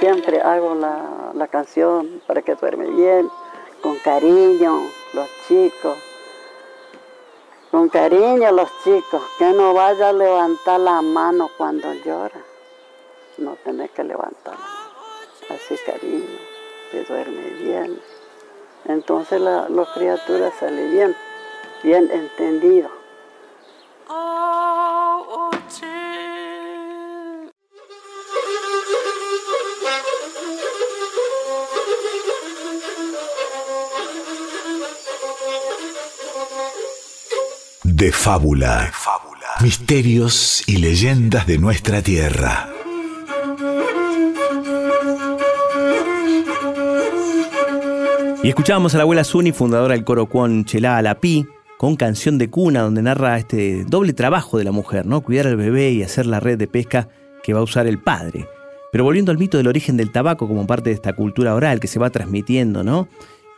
Siempre 0.00 0.40
hago 0.40 0.74
la, 0.74 1.32
la 1.34 1.46
canción 1.48 2.22
para 2.26 2.40
que 2.40 2.54
duerme 2.54 2.86
bien, 2.86 3.28
con 3.82 3.98
cariño, 3.98 4.90
los 5.12 5.28
chicos 5.46 6.11
con 7.72 7.88
cariño 7.88 8.52
los 8.52 8.68
chicos, 8.84 9.22
que 9.38 9.50
no 9.54 9.72
vaya 9.72 10.10
a 10.10 10.12
levantar 10.12 10.78
la 10.78 11.00
mano 11.00 11.50
cuando 11.56 11.90
llora. 11.94 12.40
No 13.38 13.56
tenés 13.64 13.90
que 13.92 14.04
levantar 14.04 14.56
Así 15.48 15.76
cariño, 15.84 16.38
se 16.90 17.04
duerme 17.04 17.48
bien. 17.62 18.00
Entonces 18.84 19.40
la, 19.40 19.70
las 19.70 19.88
criaturas 19.88 20.52
salen 20.60 20.92
bien, 20.92 21.16
bien 21.82 22.10
entendido. 22.12 22.90
De 38.02 38.10
fábula. 38.10 38.90
Misterios 39.60 40.64
y 40.66 40.78
leyendas 40.78 41.46
de 41.46 41.56
nuestra 41.56 42.02
tierra. 42.02 42.68
Y 48.42 48.48
escuchábamos 48.48 48.92
a 48.94 48.96
la 48.96 49.04
abuela 49.04 49.22
Zuni, 49.22 49.52
fundadora 49.52 49.94
del 49.94 50.02
coro 50.02 50.26
Cuon 50.26 50.64
Chelá 50.64 50.96
Alapí, 50.96 51.46
con 51.78 51.94
canción 51.94 52.38
de 52.38 52.50
cuna 52.50 52.82
donde 52.82 53.02
narra 53.02 53.38
este 53.38 53.84
doble 53.84 54.14
trabajo 54.14 54.58
de 54.58 54.64
la 54.64 54.72
mujer, 54.72 55.06
¿no? 55.06 55.20
Cuidar 55.20 55.46
al 55.46 55.56
bebé 55.56 55.92
y 55.92 56.02
hacer 56.02 56.26
la 56.26 56.40
red 56.40 56.58
de 56.58 56.66
pesca 56.66 57.08
que 57.44 57.54
va 57.54 57.60
a 57.60 57.62
usar 57.62 57.86
el 57.86 58.00
padre. 58.00 58.48
Pero 58.90 59.04
volviendo 59.04 59.30
al 59.30 59.38
mito 59.38 59.58
del 59.58 59.68
origen 59.68 59.96
del 59.96 60.10
tabaco 60.10 60.48
como 60.48 60.66
parte 60.66 60.90
de 60.90 60.96
esta 60.96 61.12
cultura 61.12 61.54
oral 61.54 61.78
que 61.78 61.86
se 61.86 62.00
va 62.00 62.10
transmitiendo, 62.10 62.82
¿no? 62.82 63.06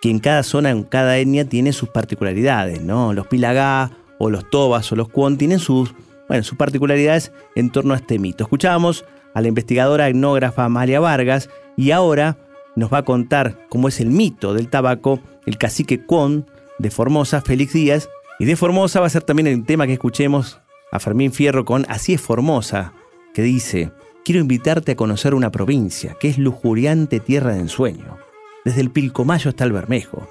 Que 0.03 0.11
en 0.11 0.19
cada 0.19 0.43
zona, 0.43 0.69
en 0.69 0.83
cada 0.83 1.17
etnia 1.17 1.49
tiene 1.49 1.73
sus 1.73 1.89
particularidades, 1.89 2.83
¿no? 2.83 3.15
Los 3.15 3.27
pilagá 3.27 4.04
o 4.19 4.31
los 4.31 4.49
tobas 4.51 4.91
o 4.93 4.97
los 4.97 5.09
cuon 5.09 5.37
tienen 5.37 5.59
sus, 5.59 5.95
bueno, 6.29 6.45
sus 6.45 6.59
particularidades 6.59 7.33
en 7.55 7.71
torno 7.71 7.95
a 7.95 7.99
este 7.99 8.19
mito. 8.19 8.45
Escuchábamos 8.45 9.05
a 9.35 9.41
la 9.41 9.49
investigadora 9.49 10.09
etnógrafa 10.09 10.65
Amalia 10.65 11.01
Vargas 11.01 11.51
y 11.77 11.91
ahora 11.91 12.37
nos 12.77 12.93
va 12.93 12.99
a 12.99 13.05
contar 13.05 13.67
cómo 13.69 13.89
es 13.89 14.01
el 14.01 14.11
mito 14.11 14.55
del 14.55 14.69
tabaco 14.69 15.21
el 15.47 15.59
cacique 15.59 16.05
cuon 16.05 16.47
de 16.79 16.91
Formosa, 16.91 17.41
Félix 17.41 17.73
Díaz. 17.73 18.09
Y 18.39 18.47
de 18.47 18.57
Formosa 18.57 19.01
va 19.01 19.07
a 19.07 19.11
ser 19.11 19.23
también 19.23 19.47
el 19.47 19.65
tema 19.65 19.87
que 19.87 19.93
escuchemos 19.93 20.61
a 20.91 20.99
Fermín 20.99 21.33
Fierro 21.33 21.65
con 21.65 21.87
Así 21.89 22.15
es 22.15 22.21
Formosa, 22.21 22.93
que 23.33 23.43
dice, 23.43 23.93
quiero 24.25 24.41
invitarte 24.41 24.93
a 24.93 24.97
conocer 24.97 25.35
una 25.35 25.51
provincia 25.51 26.17
que 26.19 26.29
es 26.29 26.39
lujuriante 26.39 27.21
tierra 27.21 27.53
de 27.53 27.61
ensueño. 27.61 28.19
Desde 28.65 28.81
el 28.81 28.91
Pilcomayo 28.91 29.51
hasta 29.51 29.65
el 29.65 29.73
Bermejo, 29.73 30.27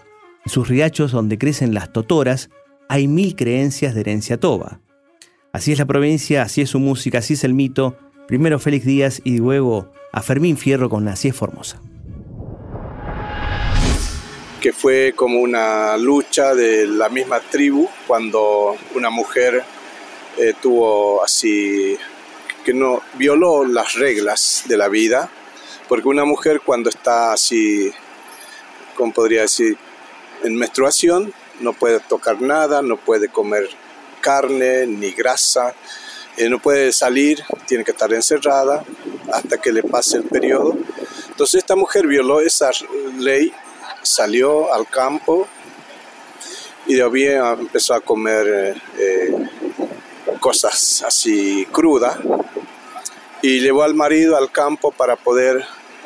en 0.46 0.52
sus 0.52 0.68
riachos 0.68 1.12
donde 1.12 1.38
crecen 1.38 1.74
las 1.74 1.94
totoras, 1.94 2.50
hay 2.90 3.08
mil 3.08 3.36
creencias 3.36 3.96
de 3.96 4.02
herencia 4.02 4.40
toba. 4.40 4.80
Así 5.52 5.72
es 5.72 5.80
la 5.80 5.86
provincia, 5.86 6.42
así 6.42 6.62
es 6.62 6.70
su 6.70 6.80
música, 6.80 7.20
así 7.20 7.36
es 7.36 7.44
el 7.44 7.54
mito. 7.54 7.98
Primero 8.28 8.60
Félix 8.60 8.86
Díaz 8.86 9.22
y 9.24 9.38
luego 9.38 9.92
a 10.12 10.22
Fermín 10.22 10.58
Fierro 10.58 10.90
con 10.90 11.08
Así 11.08 11.28
es 11.28 11.36
Formosa. 11.36 11.82
Que 14.62 14.72
fue 14.72 15.14
como 15.16 15.40
una 15.42 15.98
lucha 15.98 16.56
de 16.56 16.88
la 16.88 17.10
misma 17.10 17.40
tribu 17.40 17.88
cuando 18.08 18.76
una 18.96 19.10
mujer 19.10 19.64
eh, 20.38 20.54
tuvo 20.62 21.24
así, 21.24 21.98
que 22.64 22.74
no 22.74 23.02
violó 23.16 23.66
las 23.66 23.94
reglas 23.94 24.64
de 24.68 24.78
la 24.78 24.88
vida, 24.88 25.30
porque 25.88 26.08
una 26.08 26.26
mujer 26.26 26.62
cuando 26.66 26.90
está 26.90 27.34
así, 27.34 27.92
como 28.96 29.14
podría 29.14 29.42
decir, 29.42 29.78
en 30.44 30.56
menstruación, 30.56 31.34
no 31.60 31.74
puede 31.74 32.00
tocar 32.00 32.42
nada, 32.42 32.82
no 32.82 32.98
puede 32.98 33.30
comer 33.30 33.70
carne 34.22 34.88
ni 34.88 35.12
grasa, 35.12 35.74
eh, 36.38 36.50
no 36.50 36.60
puede 36.60 36.92
salir, 36.92 37.44
tiene 37.68 37.84
que 37.84 37.92
estar 37.92 38.12
encerrada 38.14 38.84
hasta 39.32 39.58
que 39.58 39.72
le 39.72 39.84
pase 39.84 40.18
el 40.18 40.24
periodo. 40.24 40.78
Entonces 41.30 41.60
esta 41.60 41.76
mujer 41.76 42.08
violó 42.08 42.42
esa 42.42 42.72
ley, 43.18 43.54
salió 44.02 44.74
al 44.74 44.88
campo 44.88 45.48
y 46.86 46.96
de 46.96 47.04
ahí 47.04 47.26
empezó 47.60 47.94
a 47.94 48.02
comer 48.02 48.82
eh, 48.98 49.34
cosas 50.40 51.04
así 51.06 51.66
crudas 51.72 52.18
y 53.42 53.60
llevó 53.60 53.84
al 53.84 53.94
marido 53.94 54.38
al 54.38 54.52
campo 54.52 54.92
para 54.92 55.16
poder 55.16 55.58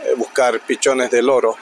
eh, 0.04 0.14
buscar 0.18 0.60
pichones 0.60 1.12
de 1.12 1.22
loro. 1.22 1.56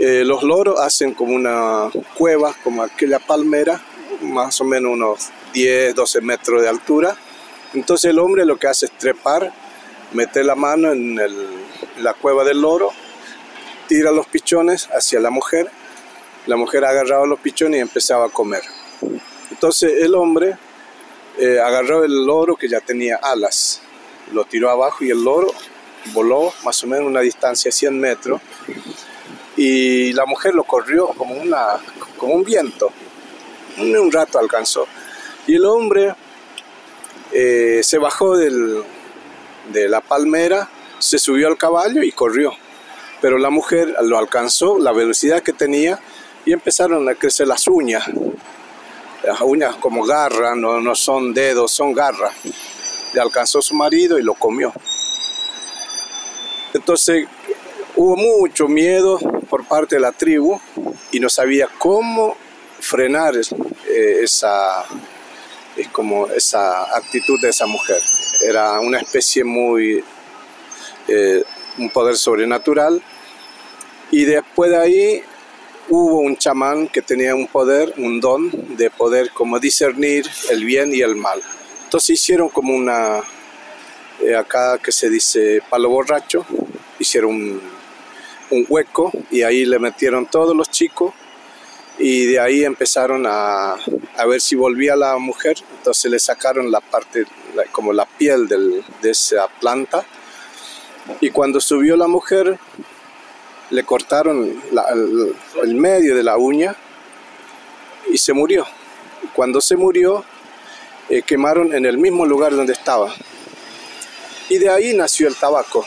Los 0.00 0.42
loros 0.42 0.80
hacen 0.80 1.14
como 1.14 1.34
una 1.34 1.90
cueva, 2.16 2.54
como 2.64 2.82
aquella 2.82 3.18
palmera, 3.18 3.80
más 4.22 4.60
o 4.60 4.64
menos 4.64 4.92
unos 4.92 5.28
10, 5.52 5.94
12 5.94 6.20
metros 6.22 6.62
de 6.62 6.68
altura. 6.68 7.16
Entonces 7.74 8.10
el 8.10 8.18
hombre 8.18 8.44
lo 8.44 8.58
que 8.58 8.66
hace 8.66 8.86
es 8.86 8.92
trepar, 8.92 9.52
meter 10.12 10.46
la 10.46 10.54
mano 10.54 10.90
en, 10.90 11.20
la 11.98 12.14
cueva 12.14 12.44
del 12.44 12.62
loro, 12.62 12.90
tira 13.88 14.10
los 14.10 14.26
pichones 14.26 14.88
hacia 14.92 15.20
la 15.20 15.30
mujer 15.30 15.70
la 16.46 16.56
mujer 16.56 16.84
agarraba 16.84 17.26
los 17.26 17.38
pichones 17.40 17.78
y 17.78 17.80
empezaba 17.82 18.26
a 18.26 18.28
comer. 18.28 18.62
Entonces 19.50 19.92
el 20.02 20.14
hombre 20.14 20.56
eh, 21.38 21.58
agarró 21.60 22.04
el 22.04 22.24
loro 22.24 22.56
que 22.56 22.68
ya 22.68 22.80
tenía 22.80 23.16
alas, 23.16 23.82
lo 24.32 24.44
tiró 24.44 24.70
abajo 24.70 25.04
y 25.04 25.10
el 25.10 25.22
loro 25.22 25.48
voló 26.12 26.52
más 26.64 26.82
o 26.82 26.86
menos 26.86 27.06
una 27.06 27.20
distancia 27.20 27.68
de 27.68 27.72
100 27.72 28.00
metros 28.00 28.40
y 29.62 30.14
la 30.14 30.24
mujer 30.24 30.54
lo 30.54 30.64
corrió 30.64 31.08
como, 31.08 31.34
una, 31.34 31.78
como 32.16 32.32
un 32.32 32.44
viento. 32.44 32.90
Un 33.76 34.10
rato 34.10 34.38
alcanzó. 34.38 34.86
Y 35.46 35.56
el 35.56 35.66
hombre 35.66 36.14
eh, 37.30 37.82
se 37.82 37.98
bajó 37.98 38.38
del, 38.38 38.82
de 39.70 39.86
la 39.90 40.00
palmera, 40.00 40.70
se 40.98 41.18
subió 41.18 41.46
al 41.46 41.58
caballo 41.58 42.02
y 42.02 42.10
corrió. 42.10 42.54
Pero 43.20 43.36
la 43.36 43.50
mujer 43.50 43.96
lo 44.00 44.16
alcanzó, 44.16 44.78
la 44.78 44.92
velocidad 44.92 45.42
que 45.42 45.52
tenía, 45.52 46.00
y 46.46 46.54
empezaron 46.54 47.06
a 47.10 47.14
crecer 47.14 47.46
las 47.46 47.68
uñas. 47.68 48.04
Las 49.22 49.42
uñas 49.42 49.76
como 49.76 50.04
garras, 50.04 50.56
no, 50.56 50.80
no 50.80 50.94
son 50.94 51.34
dedos, 51.34 51.70
son 51.70 51.92
garras. 51.92 52.32
Le 53.12 53.20
alcanzó 53.20 53.60
su 53.60 53.74
marido 53.74 54.18
y 54.18 54.22
lo 54.22 54.32
comió. 54.32 54.72
Entonces 56.72 57.28
hubo 57.94 58.16
mucho 58.16 58.66
miedo 58.66 59.18
por 59.50 59.66
parte 59.66 59.96
de 59.96 60.00
la 60.00 60.12
tribu 60.12 60.58
y 61.10 61.18
no 61.18 61.28
sabía 61.28 61.68
cómo 61.78 62.36
frenar 62.78 63.34
eh, 63.36 64.20
esa, 64.22 64.84
es 65.76 65.88
como 65.88 66.28
esa 66.28 66.96
actitud 66.96 67.38
de 67.40 67.50
esa 67.50 67.66
mujer. 67.66 68.00
Era 68.40 68.78
una 68.80 68.98
especie 68.98 69.42
muy, 69.42 70.02
eh, 71.08 71.42
un 71.78 71.90
poder 71.90 72.16
sobrenatural. 72.16 73.02
Y 74.12 74.24
después 74.24 74.70
de 74.70 74.78
ahí 74.78 75.22
hubo 75.88 76.20
un 76.20 76.36
chamán 76.36 76.88
que 76.88 77.02
tenía 77.02 77.34
un 77.34 77.48
poder, 77.48 77.94
un 77.98 78.20
don 78.20 78.76
de 78.76 78.90
poder 78.90 79.30
como 79.32 79.58
discernir 79.58 80.24
el 80.50 80.64
bien 80.64 80.94
y 80.94 81.00
el 81.00 81.16
mal. 81.16 81.42
Entonces 81.84 82.10
hicieron 82.10 82.48
como 82.50 82.74
una, 82.74 83.20
eh, 84.20 84.36
acá 84.36 84.78
que 84.78 84.92
se 84.92 85.10
dice 85.10 85.60
palo 85.68 85.90
borracho, 85.90 86.46
hicieron 86.98 87.34
un, 87.34 87.60
un, 88.50 88.66
hueco 88.68 89.10
y 89.30 89.42
ahí 89.42 89.64
le 89.64 89.78
metieron 89.78 90.26
todos 90.26 90.56
los 90.56 90.70
chicos 90.70 91.12
y 91.98 92.26
de 92.26 92.40
ahí 92.40 92.64
empezaron 92.64 93.26
a, 93.26 93.74
a 94.16 94.26
ver 94.26 94.40
si 94.40 94.56
volvía 94.56 94.96
la 94.96 95.18
mujer, 95.18 95.58
entonces 95.78 96.10
le 96.10 96.18
sacaron 96.18 96.70
la 96.70 96.80
parte, 96.80 97.24
como 97.72 97.92
la 97.92 98.06
piel 98.06 98.48
de 98.48 99.10
esa 99.10 99.48
planta 99.60 100.04
y 101.20 101.30
cuando 101.30 101.60
subió 101.60 101.96
la 101.96 102.06
mujer 102.06 102.58
le 103.70 103.84
cortaron 103.84 104.62
el, 105.62 105.74
medio 105.74 106.14
de 106.14 106.22
la 106.22 106.36
uña 106.36 106.74
y 108.10 108.18
se 108.18 108.32
murió. 108.32 108.66
Cuando 109.34 109.60
se 109.60 109.76
murió, 109.76 110.24
eh, 111.08 111.22
quemaron 111.22 111.72
en 111.74 111.86
el 111.86 111.98
mismo 111.98 112.26
lugar 112.26 112.54
donde 112.54 112.72
estaba. 112.72 113.12
Y 114.48 114.58
de 114.58 114.70
ahí 114.70 114.94
nació 114.94 115.28
el 115.28 115.36
tabaco. 115.36 115.86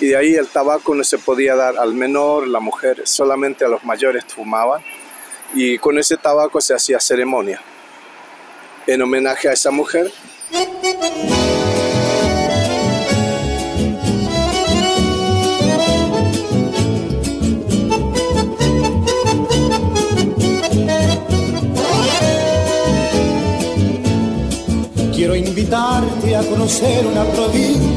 Y 0.00 0.06
de 0.06 0.16
ahí 0.16 0.34
el 0.34 0.48
tabaco 0.48 0.94
no 0.94 1.04
se 1.04 1.18
podía 1.18 1.54
dar 1.54 1.78
al 1.78 1.94
menor, 1.94 2.48
la 2.48 2.60
mujer, 2.60 3.02
solamente 3.04 3.64
a 3.64 3.68
los 3.68 3.84
mayores 3.84 4.24
fumaban. 4.24 4.82
Y 5.54 5.78
con 5.78 5.98
ese 5.98 6.16
tabaco 6.16 6.60
se 6.60 6.74
hacía 6.74 6.98
ceremonia. 6.98 7.60
En 8.86 9.02
homenaje 9.02 9.48
a 9.48 9.52
esa 9.52 9.70
mujer. 9.70 10.12
Quiero 25.14 25.36
invitarte 25.36 26.36
a 26.36 26.42
conocer 26.42 27.06
una 27.06 27.24
provincia 27.24 27.93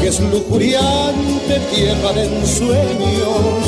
que 0.00 0.08
es 0.08 0.20
lujuriante 0.20 1.58
tierra 1.74 2.12
de 2.12 2.24
ensueños. 2.24 3.64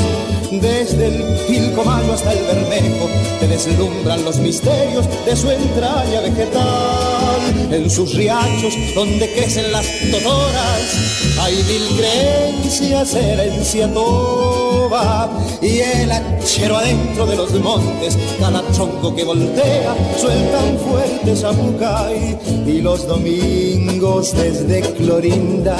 Desde 0.51 1.07
el 1.07 1.23
Pilcomayo 1.47 2.13
hasta 2.13 2.33
el 2.33 2.43
Bermejo 2.45 3.09
te 3.39 3.47
deslumbran 3.47 4.23
los 4.25 4.37
misterios 4.37 5.07
de 5.25 5.35
su 5.35 5.49
entraña 5.49 6.21
vegetal. 6.21 7.38
En 7.71 7.87
sus 7.89 8.15
riachos 8.15 8.73
donde 8.95 9.31
crecen 9.33 9.71
las 9.71 9.85
totoras 10.11 11.37
hay 11.39 11.55
mil 11.63 11.97
creencias, 11.97 13.13
herencia 13.13 13.91
toba 13.93 15.29
y 15.61 15.79
el 15.79 16.11
hachero 16.11 16.77
adentro 16.77 17.27
de 17.27 17.35
los 17.35 17.53
montes, 17.59 18.17
cada 18.39 18.61
tronco 18.63 19.15
que 19.15 19.23
voltea 19.23 19.95
sueltan 20.17 20.79
fuerte 20.79 21.35
zapucay 21.35 22.37
y 22.65 22.81
los 22.81 23.07
domingos 23.07 24.33
desde 24.35 24.81
Clorinda 24.93 25.77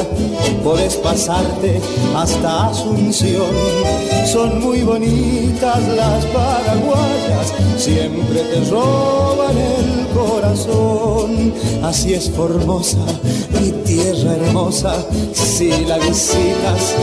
puedes 0.63 0.95
pasarte 0.97 1.81
hasta 2.15 2.67
Asunción. 2.67 3.55
Son 4.31 4.61
muy 4.61 4.81
bonitas 4.81 5.87
las 5.95 6.25
paraguayas, 6.25 7.53
siempre 7.77 8.41
te 8.41 8.69
roban 8.69 9.57
el 9.57 9.98
Así 11.83 12.13
es 12.13 12.29
Formosa, 12.31 12.97
mi 13.59 13.71
tierra 13.83 14.35
hermosa, 14.35 14.95
si 15.33 15.69
la 15.85 15.97
visitas 15.97 16.95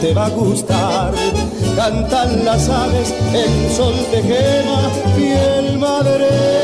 te 0.00 0.14
va 0.14 0.26
a 0.26 0.30
gustar. 0.30 1.12
Cantan 1.74 2.44
las 2.44 2.68
aves, 2.68 3.12
el 3.34 3.74
sol 3.74 3.94
te 4.10 4.20
quema, 4.20 4.90
piel 5.16 5.78
maderera 5.78 6.61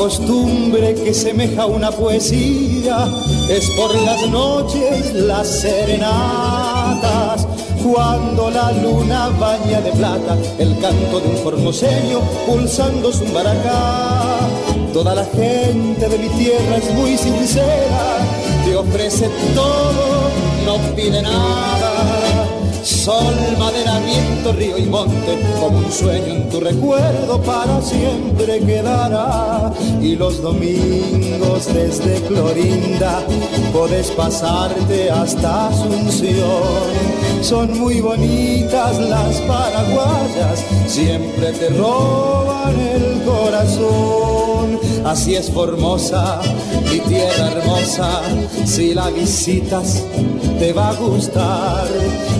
costumbre 0.00 0.94
que 0.94 1.12
semeja 1.12 1.66
una 1.66 1.90
poesía 1.90 3.06
es 3.50 3.68
por 3.76 3.94
las 3.94 4.26
noches 4.30 5.12
las 5.12 5.46
serenatas. 5.46 7.46
Cuando 7.84 8.50
la 8.50 8.72
luna 8.72 9.28
baña 9.38 9.82
de 9.82 9.92
plata 9.92 10.38
el 10.58 10.78
canto 10.78 11.20
de 11.20 11.28
un 11.28 11.36
formoseño 11.44 12.20
pulsando 12.46 13.12
su 13.12 13.26
baracá. 13.26 14.38
Toda 14.94 15.14
la 15.14 15.26
gente 15.26 16.08
de 16.08 16.18
mi 16.18 16.30
tierra 16.30 16.78
es 16.78 16.94
muy 16.94 17.18
sincera, 17.18 18.16
te 18.64 18.76
ofrece 18.76 19.28
todo, 19.54 20.30
no 20.64 20.78
pide 20.96 21.20
nada 21.20 22.39
Sol, 23.00 23.34
madera, 23.58 23.98
viento, 24.00 24.52
río 24.52 24.76
y 24.76 24.82
monte, 24.82 25.38
como 25.58 25.78
un 25.78 25.90
sueño 25.90 26.34
en 26.34 26.50
tu 26.50 26.60
recuerdo 26.60 27.40
para 27.40 27.80
siempre 27.80 28.60
quedará. 28.60 29.72
Y 30.02 30.16
los 30.16 30.42
domingos 30.42 31.72
desde 31.72 32.20
Clorinda 32.26 33.22
podés 33.72 34.10
pasarte 34.10 35.10
hasta 35.10 35.68
Asunción. 35.68 37.40
Son 37.40 37.78
muy 37.78 38.02
bonitas 38.02 38.98
las 39.00 39.40
paraguayas, 39.48 40.62
siempre 40.86 41.52
te 41.52 41.70
roban 41.70 42.78
el 42.78 43.22
corazón. 43.22 44.29
Así 45.04 45.34
es 45.34 45.50
Formosa, 45.50 46.40
mi 46.90 47.00
tierra 47.00 47.52
hermosa, 47.52 48.22
si 48.64 48.94
la 48.94 49.08
visitas 49.10 50.04
te 50.58 50.72
va 50.72 50.90
a 50.90 50.94
gustar. 50.94 51.88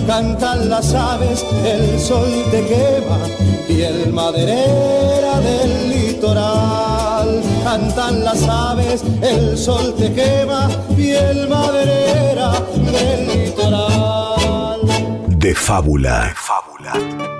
Cantan 0.05 0.69
las 0.69 0.93
aves, 0.93 1.45
el 1.65 1.99
sol 1.99 2.29
te 2.51 2.61
quema, 2.67 3.19
piel 3.67 4.13
maderera 4.13 5.39
del 5.39 5.89
litoral. 5.89 7.41
Cantan 7.63 8.23
las 8.23 8.43
aves, 8.47 9.03
el 9.21 9.57
sol 9.57 9.95
te 9.97 10.13
quema, 10.13 10.69
piel 10.95 11.49
maderera 11.49 12.53
del 12.75 13.45
litoral. 13.45 14.81
De 15.27 15.55
fábula. 15.55 16.25
De 16.25 16.35
fábula. 16.35 17.30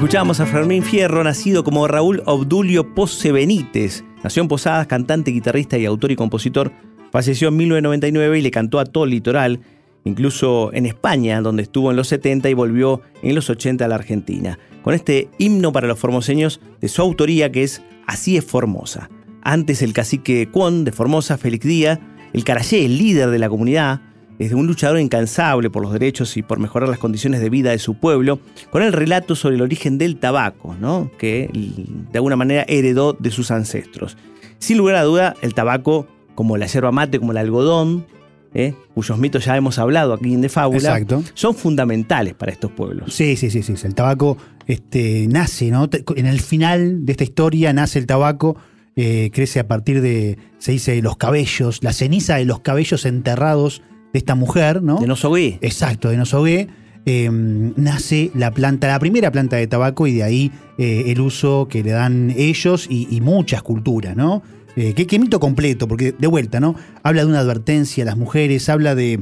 Escuchábamos 0.00 0.40
a 0.40 0.46
Fermín 0.46 0.82
Fierro, 0.82 1.22
nacido 1.22 1.62
como 1.62 1.86
Raúl 1.86 2.22
Obdulio 2.24 2.94
Pose 2.94 3.32
Benítez. 3.32 4.02
Nació 4.24 4.40
en 4.40 4.48
Posadas, 4.48 4.86
cantante, 4.86 5.30
guitarrista 5.30 5.76
y 5.76 5.84
autor 5.84 6.10
y 6.10 6.16
compositor. 6.16 6.72
Falleció 7.12 7.48
en 7.48 7.58
1999 7.58 8.38
y 8.38 8.40
le 8.40 8.50
cantó 8.50 8.78
a 8.78 8.86
todo 8.86 9.04
el 9.04 9.10
litoral, 9.10 9.60
incluso 10.04 10.72
en 10.72 10.86
España, 10.86 11.42
donde 11.42 11.64
estuvo 11.64 11.90
en 11.90 11.98
los 11.98 12.08
70 12.08 12.48
y 12.48 12.54
volvió 12.54 13.02
en 13.22 13.34
los 13.34 13.50
80 13.50 13.84
a 13.84 13.88
la 13.88 13.96
Argentina. 13.96 14.58
Con 14.80 14.94
este 14.94 15.28
himno 15.36 15.70
para 15.70 15.86
los 15.86 15.98
formoseños 15.98 16.62
de 16.80 16.88
su 16.88 17.02
autoría 17.02 17.52
que 17.52 17.62
es 17.62 17.82
Así 18.06 18.38
es 18.38 18.44
Formosa. 18.46 19.10
Antes 19.42 19.82
el 19.82 19.92
cacique 19.92 20.48
Cuón 20.50 20.84
de 20.84 20.92
Formosa, 20.92 21.36
Félix 21.36 21.66
Díaz, 21.66 22.00
el 22.32 22.44
Carayé, 22.44 22.86
el 22.86 22.96
líder 22.96 23.28
de 23.28 23.38
la 23.38 23.50
comunidad, 23.50 24.00
es 24.40 24.52
un 24.52 24.66
luchador 24.66 24.98
incansable 24.98 25.68
por 25.68 25.82
los 25.82 25.92
derechos 25.92 26.36
y 26.38 26.42
por 26.42 26.58
mejorar 26.58 26.88
las 26.88 26.98
condiciones 26.98 27.40
de 27.40 27.50
vida 27.50 27.72
de 27.72 27.78
su 27.78 27.94
pueblo, 27.94 28.40
con 28.70 28.82
el 28.82 28.92
relato 28.92 29.36
sobre 29.36 29.56
el 29.56 29.62
origen 29.62 29.98
del 29.98 30.16
tabaco, 30.16 30.74
¿no? 30.80 31.10
que 31.18 31.50
de 31.52 32.18
alguna 32.18 32.36
manera 32.36 32.64
heredó 32.66 33.12
de 33.12 33.30
sus 33.30 33.50
ancestros. 33.50 34.16
Sin 34.58 34.78
lugar 34.78 34.96
a 34.96 35.02
duda, 35.02 35.34
el 35.42 35.52
tabaco, 35.52 36.06
como 36.34 36.56
la 36.56 36.66
yerba 36.66 36.90
mate, 36.90 37.18
como 37.18 37.32
el 37.32 37.38
algodón, 37.38 38.06
¿eh? 38.54 38.74
cuyos 38.94 39.18
mitos 39.18 39.44
ya 39.44 39.56
hemos 39.58 39.78
hablado 39.78 40.14
aquí 40.14 40.32
en 40.32 40.40
De 40.40 40.48
Fábula, 40.48 41.04
son 41.34 41.54
fundamentales 41.54 42.32
para 42.32 42.50
estos 42.50 42.72
pueblos. 42.72 43.12
Sí, 43.12 43.36
sí, 43.36 43.50
sí, 43.50 43.62
sí. 43.62 43.74
El 43.84 43.94
tabaco 43.94 44.38
este, 44.66 45.26
nace, 45.28 45.70
¿no? 45.70 45.90
En 46.16 46.26
el 46.26 46.40
final 46.40 47.04
de 47.04 47.12
esta 47.12 47.24
historia 47.24 47.74
nace 47.74 47.98
el 47.98 48.06
tabaco. 48.06 48.56
Eh, 48.96 49.30
crece 49.32 49.60
a 49.60 49.68
partir 49.68 50.00
de, 50.00 50.36
se 50.58 50.72
dice, 50.72 51.00
los 51.00 51.16
cabellos, 51.16 51.82
la 51.82 51.92
ceniza 51.92 52.36
de 52.36 52.44
los 52.44 52.60
cabellos 52.60 53.06
enterrados 53.06 53.82
de 54.12 54.18
esta 54.18 54.34
mujer, 54.34 54.82
¿no? 54.82 54.98
De 54.98 55.06
Nosogué. 55.06 55.58
Exacto, 55.60 56.08
de 56.08 56.16
Nosogué. 56.16 56.68
Em, 57.06 57.72
nace 57.76 58.30
la 58.34 58.50
planta, 58.50 58.86
la 58.88 58.98
primera 58.98 59.32
planta 59.32 59.56
de 59.56 59.66
tabaco 59.66 60.06
y 60.06 60.12
de 60.12 60.22
ahí 60.22 60.52
eh, 60.76 61.04
el 61.06 61.20
uso 61.20 61.66
que 61.68 61.82
le 61.82 61.92
dan 61.92 62.32
ellos 62.36 62.86
y, 62.90 63.20
muchas 63.22 63.62
culturas, 63.62 64.16
¿no? 64.16 64.42
Eh, 64.76 64.92
qué, 64.94 65.18
mito 65.18 65.40
completo, 65.40 65.88
porque 65.88 66.12
de 66.12 66.26
vuelta, 66.26 66.60
¿no? 66.60 66.76
Habla 67.02 67.22
de 67.22 67.28
una 67.28 67.40
advertencia 67.40 68.04
a 68.04 68.06
las 68.06 68.18
mujeres, 68.18 68.68
habla 68.68 68.94
de, 68.94 69.20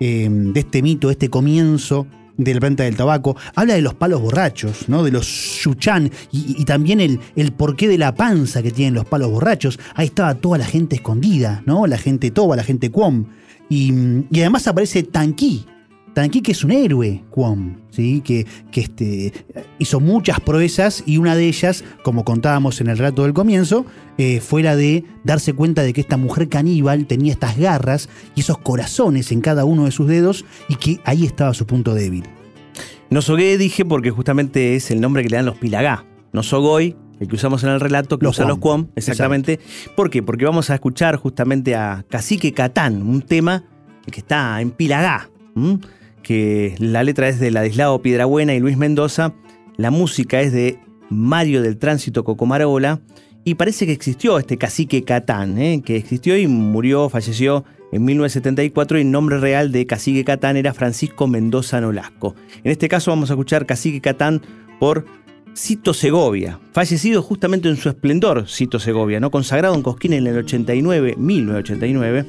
em, 0.00 0.52
de 0.52 0.60
este 0.60 0.82
mito, 0.82 1.10
este 1.10 1.30
comienzo 1.30 2.06
de 2.36 2.54
la 2.54 2.60
planta 2.60 2.84
del 2.84 2.96
tabaco, 2.96 3.36
habla 3.54 3.74
de 3.74 3.82
los 3.82 3.94
palos 3.94 4.20
borrachos, 4.20 4.88
¿no? 4.88 5.04
De 5.04 5.12
los 5.12 5.62
yuchán 5.62 6.10
y, 6.32 6.64
también 6.64 7.00
el, 7.00 7.20
el, 7.36 7.52
porqué 7.52 7.86
de 7.86 7.98
la 7.98 8.14
panza 8.14 8.62
que 8.62 8.72
tienen 8.72 8.94
los 8.94 9.04
palos 9.04 9.30
borrachos. 9.30 9.78
Ahí 9.94 10.06
estaba 10.06 10.34
toda 10.34 10.58
la 10.58 10.66
gente 10.66 10.96
escondida, 10.96 11.62
¿no? 11.64 11.86
La 11.86 11.98
gente 11.98 12.30
toba, 12.30 12.56
la 12.56 12.64
gente 12.64 12.90
cuom. 12.90 13.26
Y, 13.70 14.26
además 14.38 14.66
aparece 14.66 15.02
Tanqui. 15.02 15.64
Tanqui 16.12 16.42
que 16.42 16.52
es 16.52 16.64
un 16.64 16.72
héroe, 16.72 17.22
Kwon, 17.30 17.80
¿sí? 17.90 18.20
que, 18.20 18.44
que 18.72 18.80
este, 18.80 19.32
hizo 19.78 20.00
muchas 20.00 20.40
proezas 20.40 21.04
y 21.06 21.18
una 21.18 21.36
de 21.36 21.46
ellas, 21.46 21.84
como 22.02 22.24
contábamos 22.24 22.80
en 22.80 22.88
el 22.88 22.98
rato 22.98 23.22
del 23.22 23.32
comienzo, 23.32 23.86
eh, 24.18 24.40
fue 24.40 24.64
la 24.64 24.74
de 24.74 25.04
darse 25.22 25.52
cuenta 25.52 25.82
de 25.82 25.92
que 25.92 26.00
esta 26.00 26.16
mujer 26.16 26.48
caníbal 26.48 27.06
tenía 27.06 27.32
estas 27.32 27.56
garras 27.56 28.08
y 28.34 28.40
esos 28.40 28.58
corazones 28.58 29.30
en 29.30 29.40
cada 29.40 29.64
uno 29.64 29.84
de 29.84 29.92
sus 29.92 30.08
dedos 30.08 30.44
y 30.68 30.74
que 30.74 31.00
ahí 31.04 31.24
estaba 31.24 31.54
su 31.54 31.64
punto 31.64 31.94
débil. 31.94 32.24
Nosogué 33.08 33.56
dije 33.56 33.84
porque 33.84 34.10
justamente 34.10 34.74
es 34.74 34.90
el 34.90 35.00
nombre 35.00 35.22
que 35.22 35.28
le 35.28 35.36
dan 35.36 35.46
los 35.46 35.58
Pilagá. 35.58 36.04
Nosogoy 36.32 36.96
el 37.20 37.28
que 37.28 37.36
usamos 37.36 37.62
en 37.62 37.70
el 37.70 37.80
relato, 37.80 38.18
que 38.18 38.24
los 38.24 38.36
usan 38.36 38.48
los 38.48 38.58
Cuom, 38.58 38.88
exactamente. 38.96 39.60
¿Por 39.94 40.10
qué? 40.10 40.22
Porque 40.22 40.46
vamos 40.46 40.70
a 40.70 40.74
escuchar 40.74 41.16
justamente 41.16 41.76
a 41.76 42.04
Cacique 42.08 42.52
Catán, 42.52 43.02
un 43.02 43.22
tema 43.22 43.64
que 44.10 44.20
está 44.20 44.60
en 44.60 44.70
Pilagá, 44.70 45.30
que 46.22 46.74
la 46.78 47.04
letra 47.04 47.28
es 47.28 47.38
de 47.38 47.50
Ladislao 47.50 48.00
Piedrabuena 48.00 48.54
y 48.54 48.60
Luis 48.60 48.76
Mendoza, 48.76 49.34
la 49.76 49.90
música 49.90 50.40
es 50.40 50.52
de 50.52 50.78
Mario 51.10 51.62
del 51.62 51.76
Tránsito 51.76 52.24
Cocomarola, 52.24 53.00
y 53.44 53.54
parece 53.54 53.86
que 53.86 53.92
existió 53.92 54.38
este 54.38 54.58
Cacique 54.58 55.04
Catán, 55.04 55.58
¿eh? 55.58 55.82
que 55.84 55.96
existió 55.96 56.36
y 56.36 56.46
murió, 56.46 57.08
falleció 57.08 57.64
en 57.92 58.04
1974 58.04 58.98
y 58.98 59.00
el 59.02 59.10
nombre 59.10 59.38
real 59.38 59.72
de 59.72 59.86
Cacique 59.86 60.24
Catán 60.24 60.56
era 60.56 60.74
Francisco 60.74 61.26
Mendoza 61.26 61.80
Nolasco. 61.80 62.34
En 62.62 62.70
este 62.70 62.88
caso 62.88 63.10
vamos 63.10 63.30
a 63.30 63.34
escuchar 63.34 63.66
Cacique 63.66 64.00
Catán 64.00 64.42
por 64.78 65.04
Cito 65.56 65.92
Segovia, 65.94 66.58
fallecido 66.72 67.22
justamente 67.22 67.68
en 67.68 67.76
su 67.76 67.88
esplendor, 67.88 68.46
Cito 68.48 68.78
Segovia, 68.78 69.20
¿no? 69.20 69.30
consagrado 69.30 69.74
en 69.74 69.82
Cosquín 69.82 70.12
en 70.12 70.26
el 70.26 70.38
89, 70.38 71.16
1989, 71.18 72.26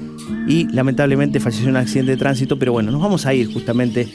y 0.47 0.67
lamentablemente 0.73 1.39
falleció 1.39 1.65
en 1.65 1.71
un 1.71 1.77
accidente 1.77 2.11
de 2.11 2.17
tránsito, 2.17 2.57
pero 2.59 2.73
bueno, 2.73 2.91
nos 2.91 3.01
vamos 3.01 3.25
a 3.25 3.33
ir 3.33 3.51
justamente 3.53 4.07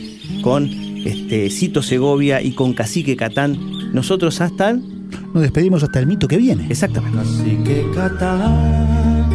con 0.42 0.68
este, 1.06 1.50
Cito 1.50 1.82
Segovia 1.82 2.42
y 2.42 2.52
con 2.52 2.74
Cacique 2.74 3.16
Catán. 3.16 3.58
Nosotros 3.92 4.40
hasta... 4.40 4.72
Nos 4.72 5.42
despedimos 5.42 5.82
hasta 5.82 6.00
el 6.00 6.06
mito 6.06 6.26
que 6.26 6.36
viene. 6.36 6.66
Exactamente. 6.68 7.18
Cacique 7.18 7.86
Catán, 7.94 9.26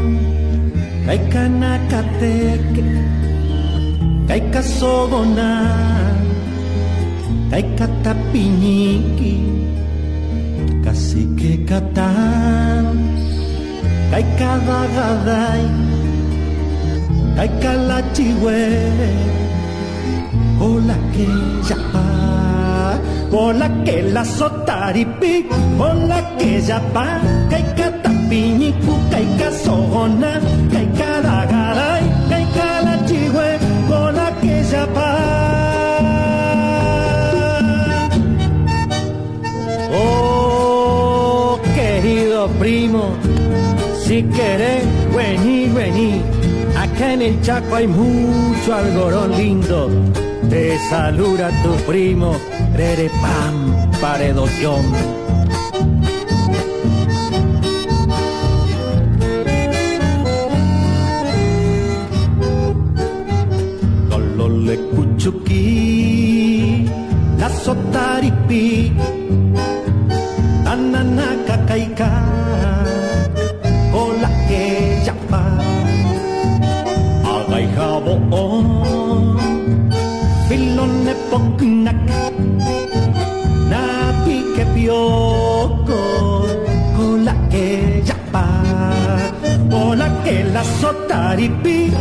Caicatapiñiqui, 7.51 9.35
Cacique 10.85 11.65
Catán, 11.65 12.95
Caicadagaday, 14.09 15.65
Caicalachihue, 17.35 18.63
Hola 20.61 20.95
que 21.11 21.27
yapa, 21.67 22.97
Hola 23.33 23.67
que 23.83 24.01
la 24.03 24.23
sotaripi, 24.23 25.45
Hola 25.77 26.19
que 26.39 26.61
yapa, 26.61 27.19
Caicatapiñicu, 27.49 28.93
Caicasogona, 29.11 30.39
Caicadagaday, 30.71 31.61
primo, 42.62 43.15
si 44.04 44.21
querés, 44.21 44.84
vení, 45.15 45.67
vení. 45.69 46.21
Acá 46.78 47.13
en 47.13 47.24
el 47.24 47.41
Chaco 47.41 47.74
hay 47.74 47.88
mucho 47.88 48.76
algorón 48.76 49.36
lindo. 49.36 49.89
Te 50.47 50.78
saluda 50.88 51.50
tu 51.63 51.74
primo, 51.91 52.36
Rere 52.76 53.10
Pam, 53.19 53.89
paredoción. 54.00 55.21
Le 71.71 71.86
cuchuqui, 71.86 72.01
la 72.01 72.01
sotaripi, 72.01 72.12
ananaka 72.12 72.12
kaika. 72.12 72.31
on 78.31 79.38
Filone 80.47 81.13
poknak 81.29 82.01
Napi 83.71 84.38
ke 84.55 84.65
pioko 84.75 86.01
Hola 86.97 87.34
que 87.49 88.03
yapa 88.07 88.45
Hola 89.71 90.07
que 90.23 90.43
la 90.53 90.63
sotaripi 90.79 91.91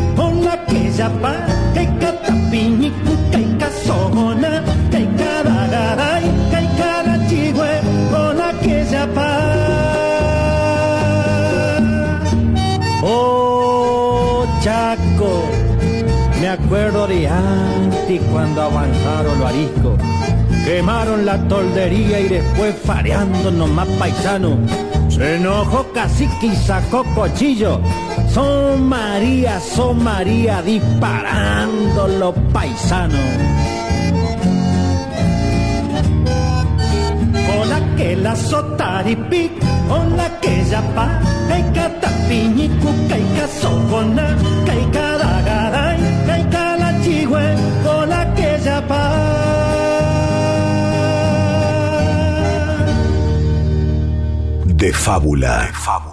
que 0.66 0.80
yapa 0.98 1.32
Que 1.74 1.84
katapiñiku 2.00 3.14
Que 3.30 3.42
kasona 3.60 4.50
Que 4.89 4.89
kadagaray 4.89 4.89
acuerdo 16.50 17.06
de 17.06 17.28
antes 17.28 18.20
cuando 18.30 18.62
avanzaron 18.62 19.38
los 19.38 19.48
ariscos. 19.48 19.98
Quemaron 20.64 21.24
la 21.24 21.38
toldería 21.48 22.20
y 22.20 22.28
después 22.28 22.74
fareándonos 22.84 23.68
más 23.70 23.88
paisanos. 23.98 24.58
Se 25.08 25.36
enojó 25.36 25.86
cacique 25.92 26.46
y 26.46 26.56
sacó 26.56 27.04
cochillo. 27.14 27.80
Son 28.32 28.88
María, 28.88 29.60
son 29.60 30.02
María, 30.02 30.62
disparando 30.62 32.08
los 32.08 32.34
paisanos. 32.52 33.18
Hola 37.58 37.80
que 37.96 38.16
la 38.16 38.36
sotaripi, 38.36 39.50
hola 39.88 40.40
que 40.40 40.64
ya 40.64 40.82
pa, 40.94 41.20
que 41.48 41.64
catapiñicu, 41.72 42.88
que 43.08 43.40
casocona, 43.40 44.36
que 44.64 44.90
de 54.80 54.94
fábula. 54.94 55.66
De 55.66 55.72
fábula. 55.74 56.09